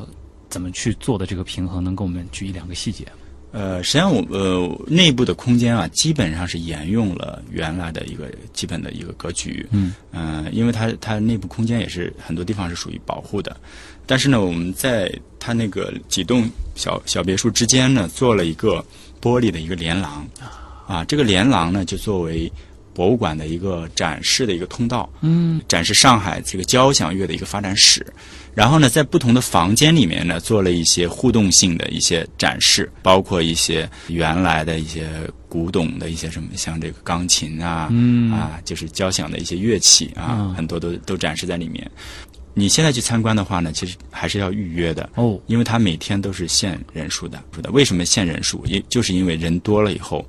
[0.49, 1.85] 怎么去做的这个平衡？
[1.85, 3.07] 能给我们举一两个细节？
[3.53, 9.67] 呃，实际上我呃内部的空间啊，基本上是沿用了原来的一个基本的一个格局。
[9.71, 13.55] 嗯，呃，因为它它内部空间也是很多地方是属于保护的，
[14.07, 18.83] 但是呢，我们在它那个几栋小小别墅之间呢，做了一个
[19.21, 20.27] 玻璃的一个连廊，
[20.87, 22.51] 啊，这个连廊呢就作为
[22.94, 25.09] 博物馆的一个展示的一个通道。
[25.20, 28.07] 嗯，展示上海这个交响乐的一个发展史。
[28.55, 35.09] 然后呢，在不同的房间里面呢，做了一些互动性的一些展示，包括一些原来的一些
[35.48, 41.90] 古董的一些什么，像这个钢琴啊，嗯啊，就是交响的一些乐器啊，嗯很多都都展示在里面。
[42.52, 45.09] 你现在去参观的话呢，其实还是要预约的。
[45.14, 48.62] 哦，因为它每天都是限人数的，为什么限人数？
[48.66, 50.22] 也就是因为人多了以后，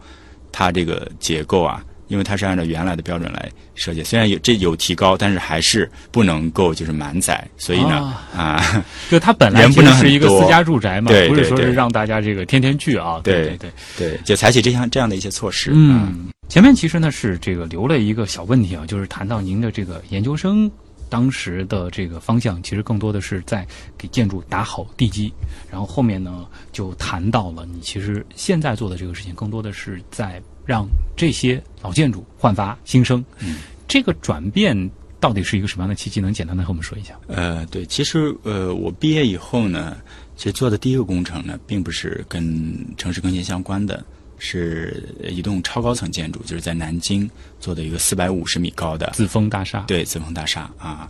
[0.49, 7.43] 它这个结构啊，因为它是按照原来的标准来设计，虽然有这有提高，但是还是不能够就是满载。
[7.58, 13.19] 所以呢，啊，就它本来人不能是一个私家住宅嘛，对不是说是让大家这个天天聚啊。
[13.23, 13.71] 对对对。
[13.97, 15.71] 对，就采取这样这样的一些措施。
[15.71, 20.69] 啊，嗯，前面其实呢是这个留了一个小问题啊，就是谈到您的这个研究生
[21.10, 23.65] 当时的这个方向，其实更多的是在
[23.97, 25.34] 给建筑打好地基，
[25.71, 33.23] 然后后面呢就谈到了你其实现在做的这个事情，更多的是在让这些老建筑焕发新生。
[33.39, 36.19] 嗯，这个转变到底是一个什么样的契机？
[36.19, 37.17] 能简单的和我们说一下？
[37.28, 39.97] 呃，对，其实呃，我毕业以后呢，
[40.36, 44.04] 其实做的第一个工程呢，并不是跟城市更新相关的，
[44.38, 49.82] 是一栋超高层建筑，就是在南京做的一个四百五十米高的紫峰大厦。
[49.88, 51.10] 对紫峰大厦啊。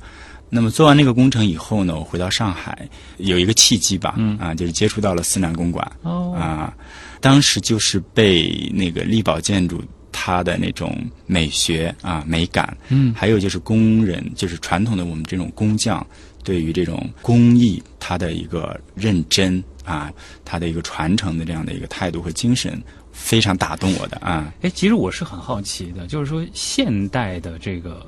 [0.53, 2.87] 那么做完那个工程以后呢，我回到上海，
[3.17, 6.71] 有一个契机吧，嗯啊，就是接触到了思南公馆哦，啊，
[7.19, 16.05] 当时就是被那个力宝建筑它的那种美学啊美感，嗯还有就是工人，就是传统的我们这种工匠
[16.43, 20.13] 对于这种工艺它的一个认真啊，
[20.45, 22.79] 它的一个传承的这样的一个态度和精神，
[23.11, 24.53] 非常打动我的啊。
[24.61, 28.05] 哎，其实我是很好奇的，就是说现代的这个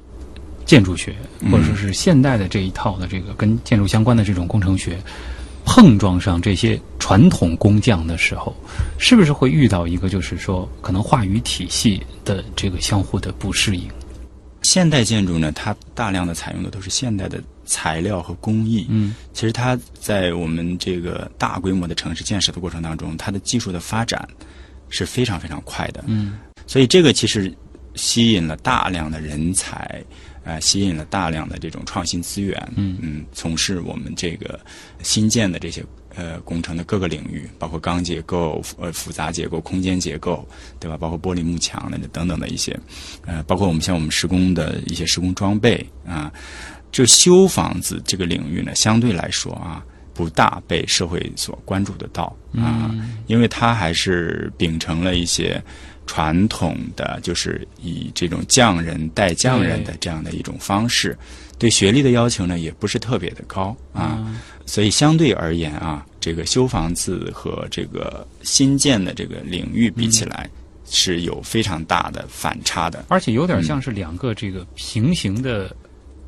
[0.65, 4.97] 建筑学，嗯或者说是现代的这一套的这个跟建筑相关的这种工程学，
[5.63, 8.55] 碰撞上这些传统工匠的时候，
[8.97, 13.87] 是不是会遇到一个就是说可能话语体系的这个相互的不适应？
[14.61, 18.87] 现代建筑呢，它大量的采用的都是现代的材料和工艺。
[18.89, 24.27] 嗯，其实它在我们这个大规模的城市建设的过程当中，它的技术的发展
[24.89, 26.03] 是非常非常快的。
[26.07, 27.55] 嗯，所以这个其实
[27.93, 30.03] 吸引了大量的人才，
[30.45, 32.55] 呃，吸引了大量的这种创新资源。
[32.77, 34.57] 嗯从事我们这个
[35.03, 35.83] 新建的这些
[36.15, 40.47] 呃工程的各个领域，包括钢结构、呃复杂结构、空间结构，
[40.79, 40.95] 对吧？
[40.95, 42.79] 包括玻璃幕墙的等等的一些，
[43.25, 46.31] 呃，包括我们像我们施工的一些施工装备啊，
[46.91, 49.83] 就修房子这个领域呢，相对来说啊。
[50.17, 52.95] 不大被社会所关注得到啊，
[53.27, 55.61] 因为它还是秉承了一些
[56.05, 61.17] 传统的，就是以这种匠人带匠人的这样的一种方式，
[61.57, 70.49] 对学历的要求呢也不是特别的高啊，所以相对而言啊，这个修房子和这个新建的这个领域比起来。
[70.87, 75.75] 是有非常大的反差的，而且有点像是两个这个平行的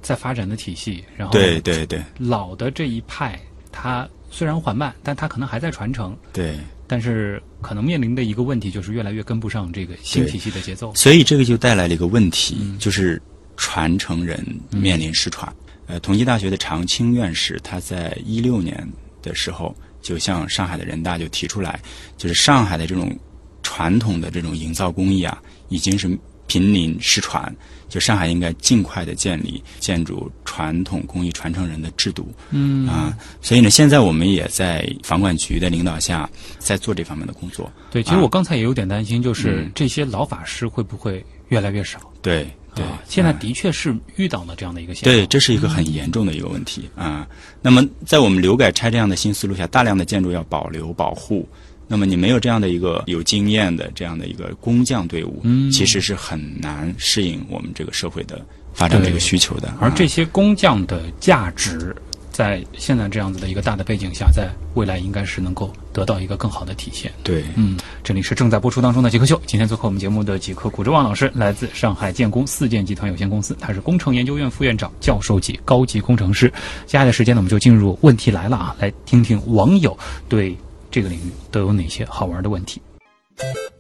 [0.02, 1.06] 在发展的体系。
[1.16, 3.40] 然后，对对对，老的这一派，
[3.72, 6.18] 它虽然缓慢，但它可能还在传承。
[6.34, 10.96] 对，但是可能面临的一个问题就是越来越跟不上这个新体系的节奏。
[10.96, 13.22] 所以这个就带来了一个问题，就是
[13.58, 15.54] 传承人面临失传。
[15.86, 18.88] 呃，同济大学的常青院士他在一六年
[19.22, 21.80] 的时候就向上海的人大就提出来，
[22.18, 23.16] 就是上海的这种。
[23.64, 27.56] 传统的这种营造工艺啊，已经是濒临失传。
[27.90, 32.28] 就上海应该尽快的建立建筑传统工艺传承人的制度。
[32.50, 36.30] 嗯啊，所以呢，现在我们也在房管局的领导下，
[36.60, 37.72] 在做这方面的工作。
[37.90, 41.98] 对，其实我刚才也有点担心，就是这些老法师会不会越来越少？
[42.22, 45.14] 对对，现在的确是遇到了这样的一个现象。
[45.14, 47.26] 对，这是一个很严重的一个问题啊。
[47.62, 51.48] 那么，在我们留改拆这样的新思路下，大量的建筑要保留保护。
[51.88, 59.74] 那么你没有这样的一个有经验的这样的一个工匠队伍，其实是很难适应我们这个社会的发展这个需求的。
[59.80, 61.96] 而这些工匠的价值，
[62.32, 67.12] 在现在这样子的一个大的背景下，在未来应该是能够得到一个更好的体现。
[67.24, 76.50] 对，嗯，这里是正在播出当中的极客秀，今天做客我们节目的极客古之旺老师，来自上海建工四建集团有限公司，他是工程研究院副院长、教授级高级工程师。
[76.86, 79.98] 接下来的时间呢，我们就进入问题来了啊，来听听网友
[80.28, 80.56] 对。
[80.98, 82.82] 这个领域都有哪些好玩的问题？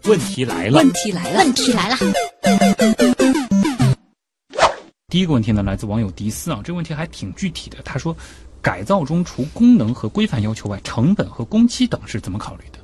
[0.03, 1.97] 问题来了，问题来了，问题来了。
[5.08, 7.80] 第一个问题呢，来自网友迪斯啊，这个问题还挺具体的。
[7.84, 8.15] 他说，
[8.62, 12.77] 改造中除功能和规范要求外，成本和工期等是怎么考虑的？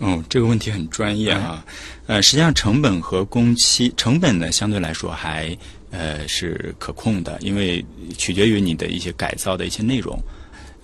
[0.00, 1.64] 嗯，这个问题很专业啊。
[2.08, 5.56] 呃，实际上成本和工期，成本呢相对来说还
[5.92, 7.86] 呃是可控的，因为
[8.18, 10.20] 取决于你的一些改造的一些内容。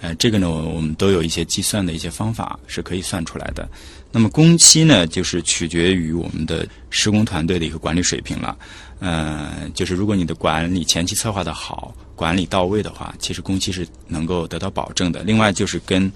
[0.03, 3.67] 呃，这个呢，我们都有一些计算的一些方法是可以算出来的。
[4.11, 8.59] 那么工期呢，就是取决于我们的施工团队的一个管理水平了。
[8.99, 15.23] 呃，就是如果你的管理前期策划的好，管理到位的话，其实工期是能够得到保证的。
[15.23, 16.11] 另外就是跟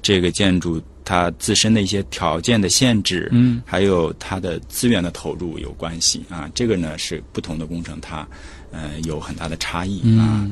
[0.00, 6.48] 这个建筑它自身的一些条件的限制，嗯，还有它的资源的投入有关系啊。
[6.54, 8.26] 这个呢是不同的工程它。
[8.72, 10.50] 呃，有很大的差异啊。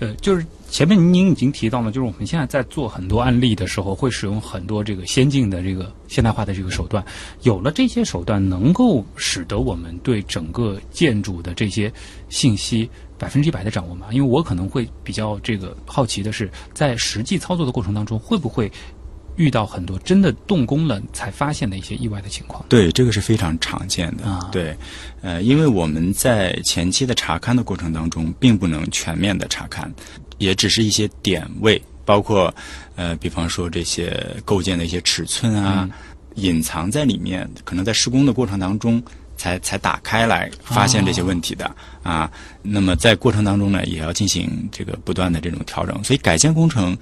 [0.00, 7.02] 呃，就是前面您已经提到了，就是我们现在在做很多案例的时候，会使用很多这个先进的这个现代化的这个手段。
[7.42, 11.92] 有了这些手段，能够使得我们对整个建筑的这些
[12.28, 14.08] 信息百分之一百的掌握吗？
[14.10, 18.70] 因为我可能会比较这个好奇的是，在实际操作的过程当中，会不会？
[19.36, 24.24] 遇到很多真的动工了才发现的一些意外的情况，对这个是非常常见的。
[24.24, 24.76] 啊，对，
[25.22, 29.90] 呃，因为我们在前期的查勘的过程当中，并不能全面的查勘，
[30.38, 32.54] 也只是一些点位，包括
[32.96, 34.14] 呃，比方说这些
[34.44, 35.88] 构建的一些尺寸啊，
[36.34, 39.02] 隐藏在里面，可能在施工的过程当中
[39.38, 42.30] 才才打开来发现这些问题的啊。
[42.62, 46.94] 那么在过程当中呢，也要进行这个不断的这种调整，所以改建工程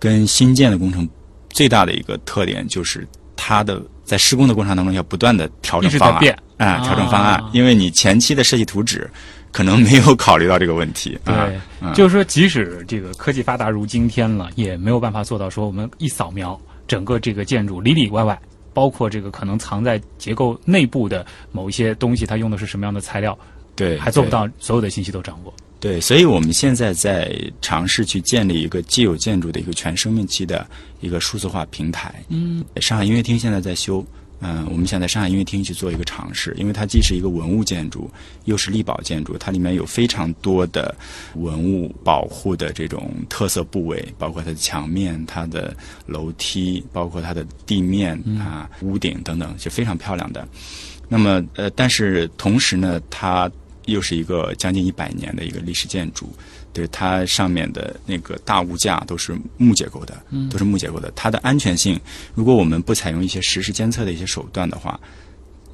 [0.00, 1.08] 跟新建的工程。
[1.56, 9.10] 最大的一个特点就是它的在施工的过程当中要不断的调整方案啊，调整方案，因为你前期的设计图纸
[9.52, 11.18] 可能没有考虑到这个问题。
[11.24, 11.58] 对，
[11.94, 18.38] 就是说，即使这个科技发达如今天了，也没有办法做到说我们一扫描整个这个建筑里里外外，
[18.74, 23.38] 包括这个可能藏在结构内部的某一些东西，它用的是什么样的材料，
[23.74, 25.54] 对，还做不到所有的信息都掌握。
[25.78, 30.66] 对，所以我们现在在尝试去建立一个既有建筑的一个全生命期的
[31.00, 32.14] 一个数字化平台。
[32.28, 34.04] 嗯，上海音乐厅现在在修，
[34.40, 38.10] 嗯，我们想在上海音乐厅去做一个尝试，因为它既是一个文物建筑，
[38.46, 40.94] 又是力保建筑，它里面有非常多的
[41.34, 50.48] 文物保护的这种特色部位，包括它的墙面、它的楼梯，包括它的地面啊、屋顶等等，是非常漂亮的。
[51.08, 53.48] 那么，呃，但是同时呢，它
[53.86, 56.28] 又是一个将近一百年的一个历史建筑，
[56.72, 61.10] 对它上面的那个大物架都是木结构的，都是木结构的。
[61.16, 61.98] 它的安全性，
[62.34, 65.00] 如果我们不采用一些实时监测的一些手段的话，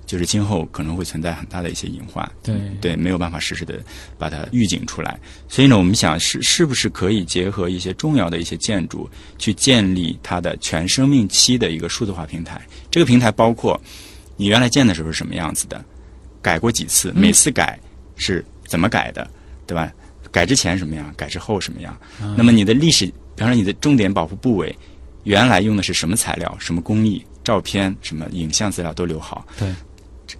[0.05, 2.31] 就是今后可能会存在很大的一些隐患。
[2.43, 3.83] 对对，没有办法实时的
[4.19, 5.19] 把它预警出来。
[5.49, 9.09] 所以呢，我们想是是不是可以结合一些重要的一些建筑，
[9.39, 12.61] 去建立它的全生命期的一个数字化平台。
[12.91, 13.81] 这个平台包括
[14.37, 15.83] 你原来建的时候是什么样子的，
[16.43, 17.79] 改过几次，每次改。
[18.17, 19.29] 是怎么改的，
[19.67, 19.93] 对吧？
[20.31, 21.95] 改之前什么样，改之后什么样？
[22.37, 24.75] 那么你的历史，比方说你的重点保护部位，
[25.25, 27.23] 原来用的是什么材料、什么工艺？
[27.45, 29.45] 照片、什么影像资料都留好。
[29.59, 29.69] 对，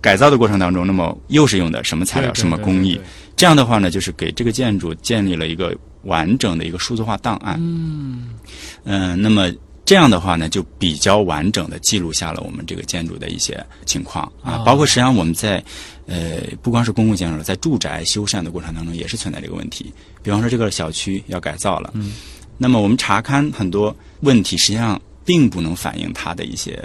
[0.01, 2.99] 改造的过程当中，那么又是用的什么材料、对对什么工艺？
[3.37, 7.57] 这样的话呢，就是给这个建筑建立了一个完整的一个数字化档案。
[7.59, 8.31] 嗯，
[8.85, 9.53] 嗯，那么
[9.93, 15.63] 这样的话呢，就比较完整的记录下了我们这个建筑的一些情况啊，哦包括实际上我们在
[16.07, 19.93] 呃不光是公共建筑，在住宅修缮的过程当中也是存在这个问题。
[20.23, 22.13] 比方说这个小区要改造了，嗯，
[22.57, 26.83] 那么我们查看很多问题，实际上并不能反映它的一些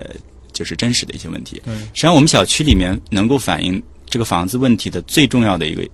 [0.51, 1.61] 就是真实的一些问题。
[1.63, 5.87] 嗯，实际上我们小区里面能够反映这个房子问题的最重要的一个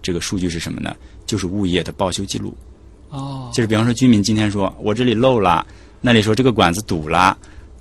[0.00, 0.96] 这个数据是什么呢？
[1.26, 2.56] 就是物业的报修记录。
[3.10, 5.64] 哦，就是比方说居民今天说我这里漏了，
[6.04, 7.34] 那里说这个管子堵了，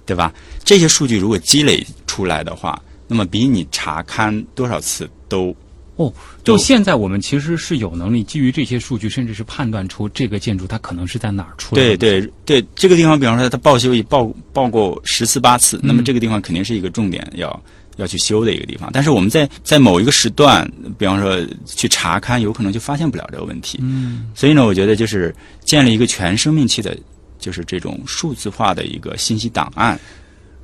[0.06, 0.34] 对吧？
[0.64, 5.54] 这些数据如果积累出来的话，那么比你查勘多少次都
[5.98, 6.12] 哦，
[6.42, 11.98] 就现在我们其实是有能力基于这些数据，甚至是判断出这个建筑它可能是在哪儿出的对。
[11.98, 17.62] 对对，这个地方比方说它报修已报报过十次八次，那么这个地方肯定是一个重点要
[17.98, 18.90] 要去修的一个地方。
[18.92, 20.68] 但是我们在在某一个时段，
[20.98, 23.78] 比方说去查勘，有可能就发现不了这个问题。
[23.82, 26.98] 嗯，所以呢，我觉得就是建立一个全生命期的，
[27.44, 30.00] 就是这种数字化的一个信息档案，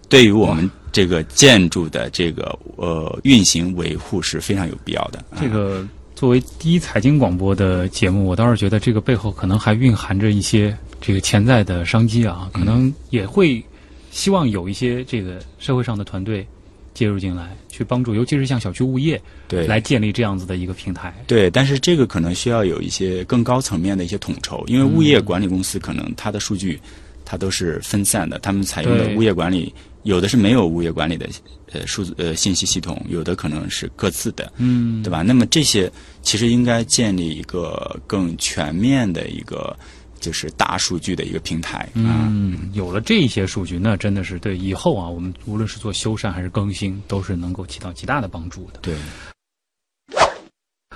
[0.07, 5.21] 对于我们这个建筑的这个呃运行维护是非常有必要的。
[5.37, 13.61] 这个作为第一财经广播的节目，我倒是觉得这个背后可能还蕴含着一些这个潜在的商机啊，可能也会
[14.09, 16.47] 希望有一些这个社会上的团队
[16.93, 21.13] 介入进来，去帮助，尤其是像小区物业对来建立这样子的一个平台。
[21.27, 26.79] 对，但是这个可能需要有一些更高层面的一些统筹，因为物业管理公司可能它的数据
[27.23, 29.73] 它都是分散的，他们采用的物业管理
[30.03, 31.27] 有的是没有物业管理的
[31.71, 34.51] 呃数字呃信息系统，有的可能是各自的。
[34.57, 35.21] 嗯，对吧？
[35.21, 39.77] 那么这些其实应该建立一个更全面的一个
[40.19, 42.27] 就是大数据的一个平台啊。
[42.29, 48.79] 嗯，有了这些数据，那真的是对以后啊，我们无论是做修缮还是更新，都是能够起到极大的帮助的。
[48.81, 48.95] 对，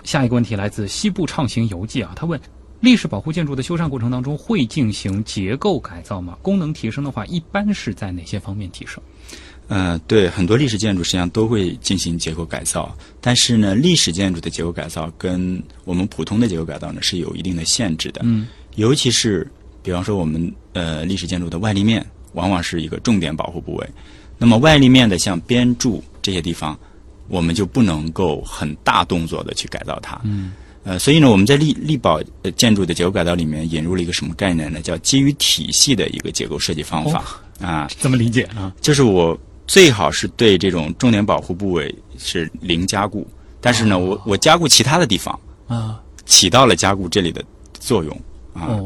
[0.04, 2.40] 下一个问题来自西部畅行游记啊，他问：
[2.80, 6.38] 历史保护建筑的修缮过程当中会进行结构改造吗？
[6.42, 9.02] 功能提升的话，一般是在哪些方面提升？
[9.70, 18.20] 呃，对，很多历史建筑实际上都会进行结构改造，但是呢，历史建筑的结构改造跟我们普通的结构改造呢是有一定的限制的。
[18.26, 18.46] 嗯，
[18.76, 19.50] 尤其是
[19.82, 23.88] 比方说我们呃历史建筑的外立面，往往是一个重点保护部位。
[24.38, 26.78] 那么外立面的像边柱这些地方，
[27.28, 30.20] 我们就不能够很大动作的去改造它。
[30.24, 30.52] 嗯，
[30.84, 34.82] 呃，所以呢，我们在力力保呃建筑的结构改造里面引入了一个什么概念呢？
[34.82, 37.24] 叫基于体系的一个结构设计方法、
[37.62, 38.74] 啊，怎么理解啊？
[38.82, 43.26] 就是我最好是对这种重点保护部位是零加固，
[43.62, 47.42] 但是呢，我我加固其他的地方，啊，起到了加固这里的
[47.80, 48.22] 作用
[48.54, 48.80] 啊。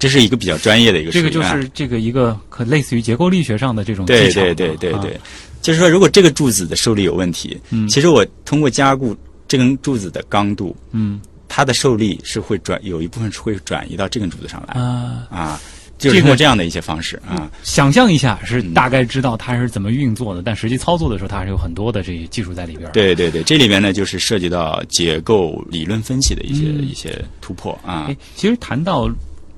[0.00, 1.54] 这是一个比较专业的一个这个就啊。
[1.54, 5.20] 是这个一个可类似于结构力学上的这种技巧对对对对啊对，
[5.60, 7.86] 就是说，如果这个柱子的受力有问题，嗯。
[7.88, 9.16] 其实我通过加固
[9.46, 11.20] 这根柱子的刚度，嗯。
[11.54, 15.26] 它的受力是会转有一部分是会转移到这根柱子上来啊。
[15.30, 15.60] 啊，
[16.08, 17.50] 就是通过这样的一些方式啊。
[17.62, 22.90] 想象一下是嗯大概知道它是怎么运作的，但实际操作的时候，它还是有很多的这些技术在里边。
[22.92, 29.08] 对对对，这里边呢就是涉及到结构理论分析的一些、嗯一些突破啊哎。，其实谈到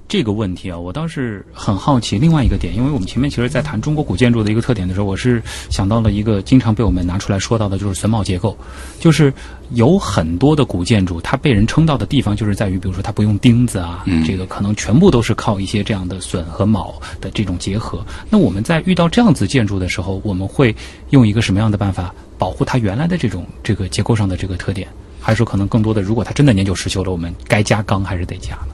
[0.07, 8.57] 这个问题啊，我倒是很好奇另外一个点，因为我们前面其实在谈中国古建筑的一个特点的时候，我是想到了一个经常被我们拿出来说到的，就是榫卯结构，
[9.01, 9.33] 就是
[9.71, 18.05] 有很多的古建筑，它被人称道的地方就是在于，比如说它不用钉子啊，嗯这个可能全部都是靠一些这样的榫和卯的这种结合。
[18.29, 20.77] 那我们在遇到这样子建筑的时候，我们会
[21.11, 24.87] 用一个什么样的办法保护它原来的这种这个结构上的这个特点？
[25.19, 28.74] 还是说可能更多的，如果它真的年久失修了，我们该加钢还是得加呢？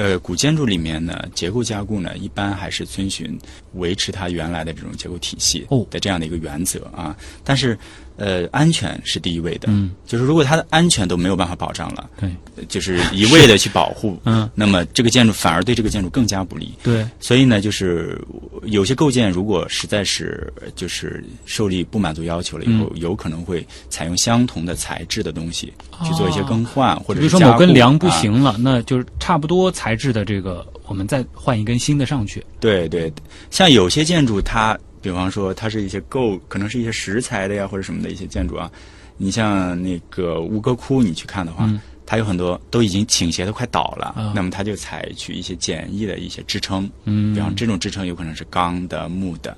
[0.00, 3.38] 呃，古建筑里面呢，结构加固呢，一般还是遵循
[3.74, 7.14] 维持它原来的这种结构体系哦的这样的一个原则啊。
[7.44, 7.78] 但是，
[8.20, 9.66] 呃，安全是第一位的。
[9.68, 12.30] 嗯，就是如果它的安全都没有办法保障了，对，
[12.68, 16.72] 就是一味的去保护， 嗯，那么这个建筑反而对这个建筑更加不利。
[16.82, 18.20] 对，所以呢，就是
[18.64, 23.00] 有些构件如果实在是就是受力不满足要求了以后，嗯。
[23.00, 25.72] 有可能会采用相同的材质的东西
[26.04, 32.44] 去做一些更换，或者比如说某根梁不啊行了，那就是差不多材质的这个，我们再换一根新的上去。
[32.58, 33.10] 对对，
[33.50, 38.70] 像有些建筑它，比方说它是一些构，可能是一些石材的呀，或者什么的一些建筑啊。
[39.16, 49.56] 你像那个吴哥窟，你去看的话，嗯它有很多都已经倾斜的快倒了，啊那么它就采取一些简易的一些支撑，嗯比方这种支撑有可能是钢的、木的，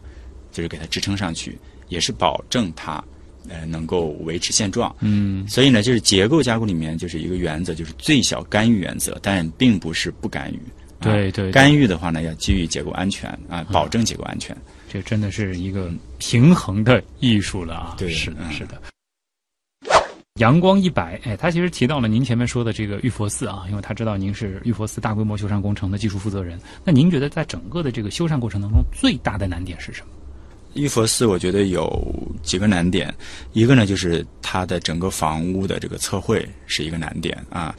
[0.51, 3.03] 就是给它支撑上去，也是保证它
[3.49, 4.95] 呃能够维持现状。
[5.01, 10.61] 嗯所以呢，就是结构加固里面就是一个原则，就是最小干预原则，但并不是不干预。
[11.01, 14.55] 对对干预的话呢，要基于结构安全啊，保证结构安全。
[14.93, 17.95] 这真的是一个平衡的艺术了啊！
[17.97, 18.82] 对是的，嗯是的。
[20.34, 26.61] 阳光一百，哎，他其实提到了您前面说的这个玉佛寺啊，因为他知道您是玉佛寺大规模修缮工程的技术负责人。
[26.84, 30.09] 那您觉得在整个的这个修缮过程当中，最大的难点是什么？
[30.74, 33.14] 玉佛寺我觉得有几个难点，
[33.53, 37.74] 一个呢就是它的整个房屋的这个测绘是一个难点啊，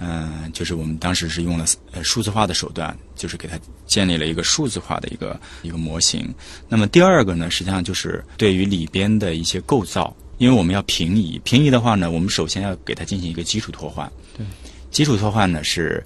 [0.00, 6.32] 嗯、就是我们当时是用了呃数字化的手段，就是给它建立了一个数字化的一个一个模型。
[6.68, 14.10] 那么第二个呢，实际上就是对于里边的一些构造，因为我们要平移，平移的话呢，我们首先要给它进行一个基础拓换。
[14.36, 14.46] 对，
[14.90, 16.04] 基础拓换呢是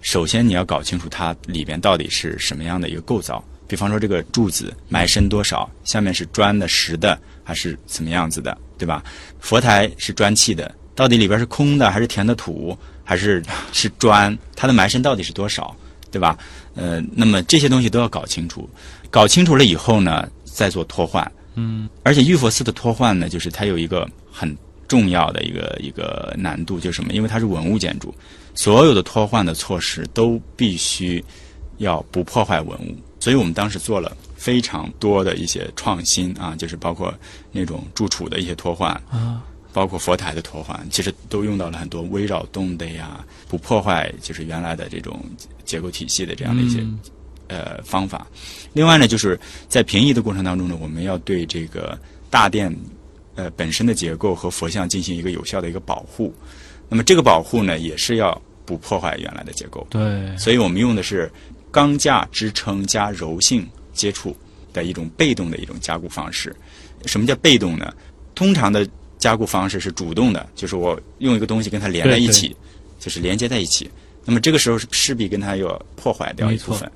[0.00, 3.44] 首先你要搞清楚它里边到底是什么样的一个构造。
[3.66, 9.02] 比方说这个柱子埋深多少，下面是砖的、石的还是怎么样子的，对吧？
[9.40, 13.42] 佛台是砖砌的，到底里边是空的还是填的土，还是
[13.72, 14.36] 是砖？
[14.56, 15.74] 它的埋深到底是多少，
[16.10, 16.36] 对吧？
[16.74, 18.68] 呃，那么这些东西都要搞清楚。
[19.10, 21.30] 搞清楚了以后呢，再做托换。
[21.54, 24.56] 嗯，而且玉佛寺的托换呢，就是它有一个很
[24.88, 27.12] 重要的一个一个难度，就是什么？
[27.12, 28.12] 因为它是文物建筑，
[28.56, 31.24] 所有的托换的措施都必须
[31.78, 32.96] 要不破坏文物。
[33.20, 37.14] 所以我们当时做了非常多的一些创新啊，就是包括
[37.52, 39.42] 那种柱础的一些托换啊，
[39.74, 45.20] 包括佛台的托环，其实都用到了很多微扰动的呀，不破坏就是原来的这种
[45.64, 46.98] 结构体系的这样的一些、嗯
[47.48, 48.26] 呃方法。
[48.72, 51.98] 另外呢，就是在平移的过程当中呢，我们要对这个
[52.30, 52.74] 大殿
[53.34, 56.32] 呃本身的结构和佛像进行一个有效的一个保护。
[56.88, 59.86] 那么这个保护呢，也是要不破坏原来的结构。
[59.90, 61.30] 对，所以我们用的是
[61.72, 64.36] 钢架支撑加柔性接触
[64.72, 66.54] 的一种被动的一种加固方式。
[67.06, 67.92] 什么叫被动呢？
[68.34, 68.88] 通常的
[69.24, 72.54] 加固方式是主动的，就是我用一个东西跟它连在一起，
[73.00, 73.90] 就是连接在一起。
[74.22, 76.90] 那么这个时候是势必跟它要破坏掉一部分。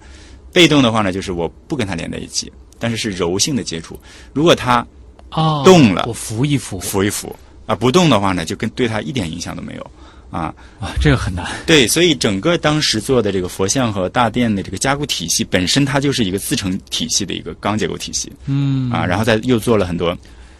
[0.53, 3.99] 被动的话呢，就是我不跟它连在一起，但是是柔性的接触。
[4.35, 4.87] 如果它
[5.31, 9.91] 哦，动了我扶一扶扶一扶啊，不动的话呢，就跟对它一点影响都没有
[10.31, 10.55] 啊。
[10.79, 11.47] 啊，这个很难。
[11.65, 20.17] 对，所以整个当时做的这个佛像和大殿的这个加固体系本身，它就是一个自成体系的一个钢结构体系嗯啊，然后再又做了很多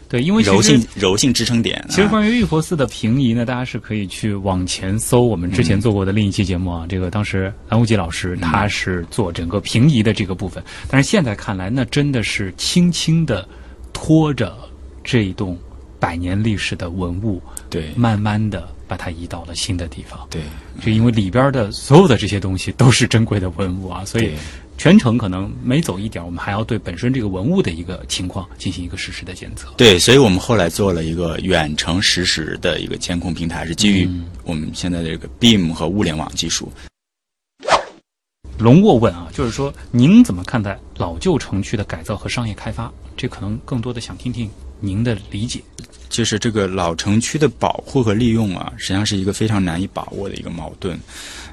[0.09, 1.79] 对，因为柔性柔性支撑点。
[1.81, 6.87] 啊其实关于玉佛寺的平移呢，大家是可以去往前搜我们之前做过的另一期节目啊。
[6.89, 13.47] 这个当时安无极老师他是做整个平移的这个部分，但是现在看来，那真的是轻轻的
[13.93, 14.57] 拖着
[15.05, 15.59] 这一栋
[16.01, 20.27] 百年历史的文物，对慢慢的把它移到了新的地方。
[20.31, 20.41] 对
[20.81, 24.35] 就因为里边的所有的这些东西都是珍贵的文物啊，所以对
[24.79, 29.69] 全程可能每走一点，我们还要对本身这个文物的一个情况进行一个实时的检测。
[29.77, 34.09] 对，所以我们后来做了一个远程实时的一个监控平台，是基于
[34.45, 36.73] 我们现在的这个 BIM 和物联网技术。
[38.57, 42.93] 龙沃问啊，就是说您怎么看待老旧城区的改造和商业开发？
[43.17, 44.49] 这可能更多的想听听
[44.79, 45.61] 您的理解。
[46.09, 50.99] 就是这个老城区的保护和利用啊，实际上是一个非常难以把握的一个矛盾。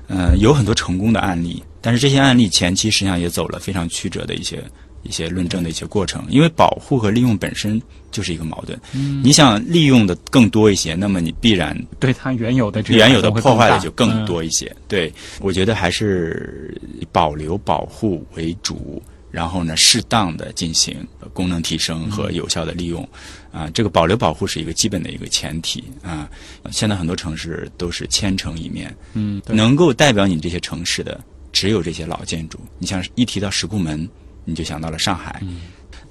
[0.07, 4.63] 呃，有很多成功的案例，但是这些案例前期实际上也走了非常曲折的一些
[5.03, 6.25] 一些论证的一些过程。
[6.29, 7.79] 因为保护和利用本身
[8.09, 8.79] 就是一个矛盾。
[8.93, 14.75] 嗯你想利用的更多一些，那么你必然对它原有的这个原有的破坏的就更嗯多一些。
[14.87, 20.95] 对，我觉得还是以保留保护为主，然后呢，适当的进行
[21.33, 23.07] 功能提升和有效的利用。
[23.51, 26.27] 啊，这个保留保护是一个基本的一个前提啊。
[26.71, 31.23] 现在很多城市都是千城一面，嗯，能够代表你这些城市的
[31.55, 32.59] 只有这些老建筑。
[32.77, 34.07] 你像一提到石库门，
[34.43, 35.39] 你就想到了上海。
[35.43, 35.61] 嗯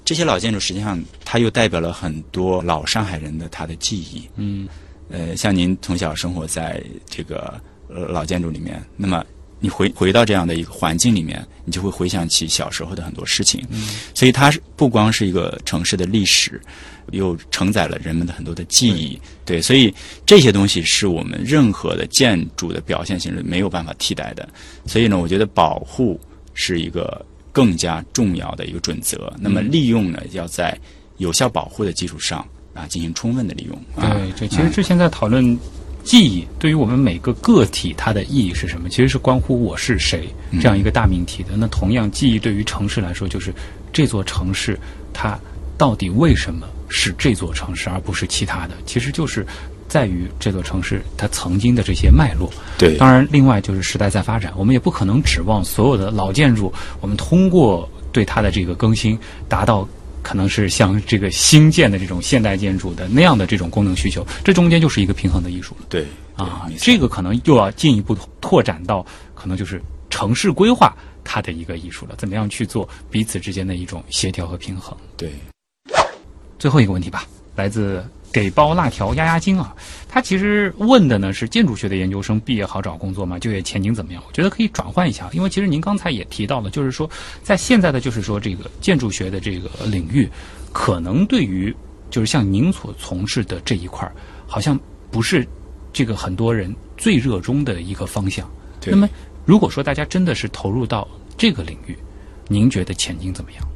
[0.03, 4.27] 这些老建筑实际上它又代表了很多老上海人的他的记忆。
[4.35, 4.67] 嗯
[5.09, 9.23] 呃，像您从小生活在这个呃老建筑里面，那么
[9.65, 13.65] 你回回到这样的一个环境里面，你就会回想起小时候的很多事情。
[13.71, 16.61] 嗯所以它是不光是一个城市的历史，
[17.11, 19.19] 又承载了人们的很多的记忆。
[19.43, 19.91] 对，所以
[20.23, 24.47] 这些东西是我们任何的建筑的表现形式没有办法替代的。
[24.85, 26.19] 所以呢，我觉得保护
[26.53, 29.33] 是一个更加重要的一个准则。
[29.39, 30.77] 那么利用呢，要在
[31.17, 33.75] 有效保护的基础上啊，进行充分的利用。
[33.95, 35.57] 啊、对，这其实之前在讨论
[36.05, 41.49] 记忆对于我们每个个体它的意义是什么，其实是关乎我是谁嗯这样一个大命题的。
[41.57, 43.53] 那同样，记忆对于城市来说，就是
[43.91, 44.79] 这座城市
[45.11, 45.37] 它
[45.77, 49.45] 到底为什么是这座城市，而不是其他的，其实就是。
[49.87, 59.87] 在于这座城市它曾经的这些脉络，对当然，另外就是时代在发展，我们也不可能指望所有的老建筑，我们通过对它的这个更新，达到
[60.25, 69.05] 可能是像这个新建的这种现代建筑的那样的这种功能需求，这中间就是一个平衡的艺术了对啊这个可能又要进一步拓展到
[69.35, 74.97] 可能就是城市规划它的一个艺术了，怎么样去做彼此之间的一种协调和平衡。
[75.15, 75.31] 对。
[76.57, 77.23] 最后一个问题吧，
[77.55, 79.75] 来自给包辣条压压惊啊！
[80.15, 83.37] 他其实问的呢是建筑学的研究生毕业好找工作吗？
[83.37, 84.23] 就业前景怎么样？
[84.25, 87.09] 我觉得可以转换一下，因为其实您刚才也提到了，就是说
[87.43, 90.29] 在现在的就是说这个建筑学的这个领域，
[90.71, 91.75] 可能对于
[92.09, 94.15] 就是像您所从事的这一块儿，
[94.47, 94.79] 好像
[95.11, 95.45] 不是
[95.91, 98.49] 这个很多人最热衷的一个方向。
[98.85, 99.09] 那么
[99.43, 101.05] 如果说大家真的是投入到
[101.37, 101.97] 这个领域，
[102.47, 103.67] 您觉得前景怎么样？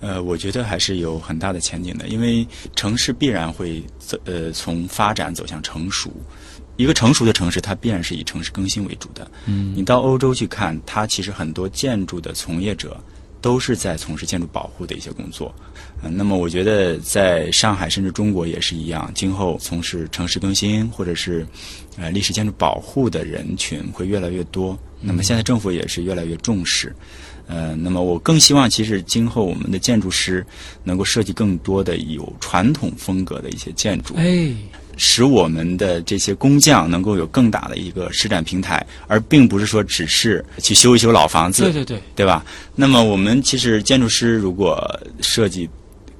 [0.00, 6.10] 呃，我觉得还是有很大的前景的，因为城市必然会走呃从发展走向成熟。
[6.76, 9.30] 一个成熟的城市，它必然是以城市更新为主的。
[9.46, 12.98] 嗯你到欧洲去看，它其实很多建筑的从业者
[13.42, 15.54] 都是在从事建筑保护的一些工作。
[16.02, 21.46] 嗯、那么我觉得在上海甚至中国也是一样，今后从事城市更新或者是
[21.98, 24.78] 呃历史建筑保护的人群会越来越多。
[25.02, 26.96] 那么现在政府也是越来越重视。
[27.52, 30.46] 呃，那么我更希望，其实今后我们的建筑师
[30.84, 34.54] 能够设计更多的有传统风格的一些建筑，哎，
[34.96, 42.46] 使我们的这些工匠能够有更大的一个施展平台，而并不是说只是去修一修老房子，对对对，对吧？
[42.76, 44.78] 那么我们其实建筑师如果
[45.20, 45.68] 设计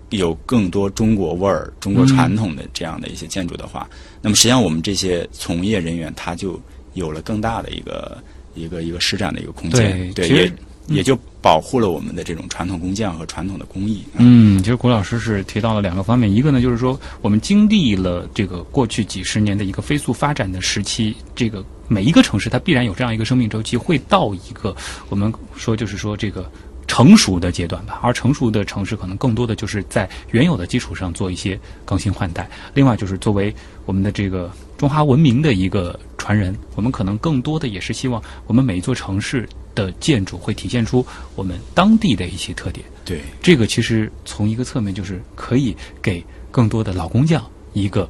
[0.08, 3.88] 有更多中国味儿、中国传统的这样的一些建筑的话，
[4.20, 6.60] 那么实际上我们这些从业人员他就
[6.94, 8.18] 有了更大的一个
[8.56, 10.52] 一个一个施展的一个空间，对也
[10.90, 14.04] 也就保护了我们的这种传统工匠和传统的工艺。
[14.18, 24.76] 嗯，其实谷老师是提到了两个方面，一个呢就是说我们经历了这个过去几十年的一个飞速发展的时期，这个每一个城市它必然有这样一个生命周期，会到一个
[25.08, 26.50] 我们说就是说这个。
[26.86, 32.50] 成熟的阶段吧，而成熟的城市可能更多的就是在原有的基础上做一些更新换代。
[32.74, 33.54] 另外就是作为
[33.86, 41.04] 我们的这个中华文明的一个传人，我们可能更多的也是希望我们每一座城市的建筑会体现出
[41.34, 42.84] 我们当地的一些特点。
[43.04, 48.08] 对，这个其实从一个侧面就是可以给更多的老工匠一个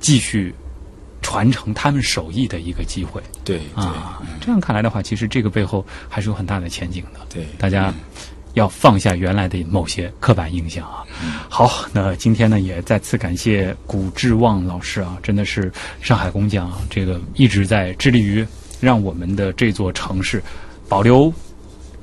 [0.00, 0.54] 继续
[1.20, 4.22] 传承他们手艺的一个机会对，对，啊。
[4.40, 7.20] 这样看来的话，其实这个背后还是有很大的前景的。
[7.28, 7.92] 对，大家
[8.54, 11.04] 要放下原来的某些刻板印象啊。
[11.48, 18.46] 好，那今天呢，也再次感谢古志旺老师啊，真的是上海工匠啊，这个一直在致力于
[18.80, 20.42] 让我们的这座城市
[20.88, 21.32] 保留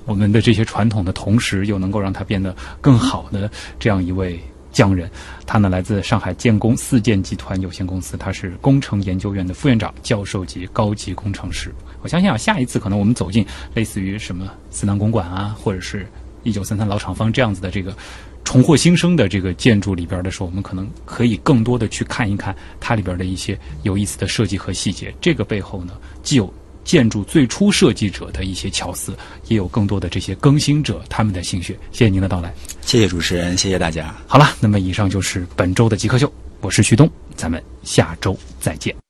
[0.05, 4.39] 我们的这些传统的同时，又能够让它变得更好的这样一位
[4.71, 5.09] 匠人。
[5.45, 11.73] 他呢来自上海建工四建集团有限公司，他是工程研究院的副院长、教授级高级工程师。
[12.01, 16.05] 我相信啊，下一次可能我们走进类似于什么思南公馆啊，或者是
[16.43, 17.95] 一九三三老厂房这样子的这个
[18.43, 25.11] 重获新生的这个建筑里边的时候，我们可能可以更多的去看一看它里边的一些有意思的设计和细节。
[25.19, 26.53] 这个背后呢，既有
[26.85, 29.17] 建筑最初设计者的一些巧思，
[29.47, 31.73] 也有更多的这些更新者他们的心血。
[31.91, 32.53] 谢谢您的到来。
[32.81, 34.15] 谢谢主持人，谢谢大家。
[34.27, 36.31] 好了，那么以上就是本周的极客秀，
[36.61, 39.04] 我是旭东，咱们下周再见。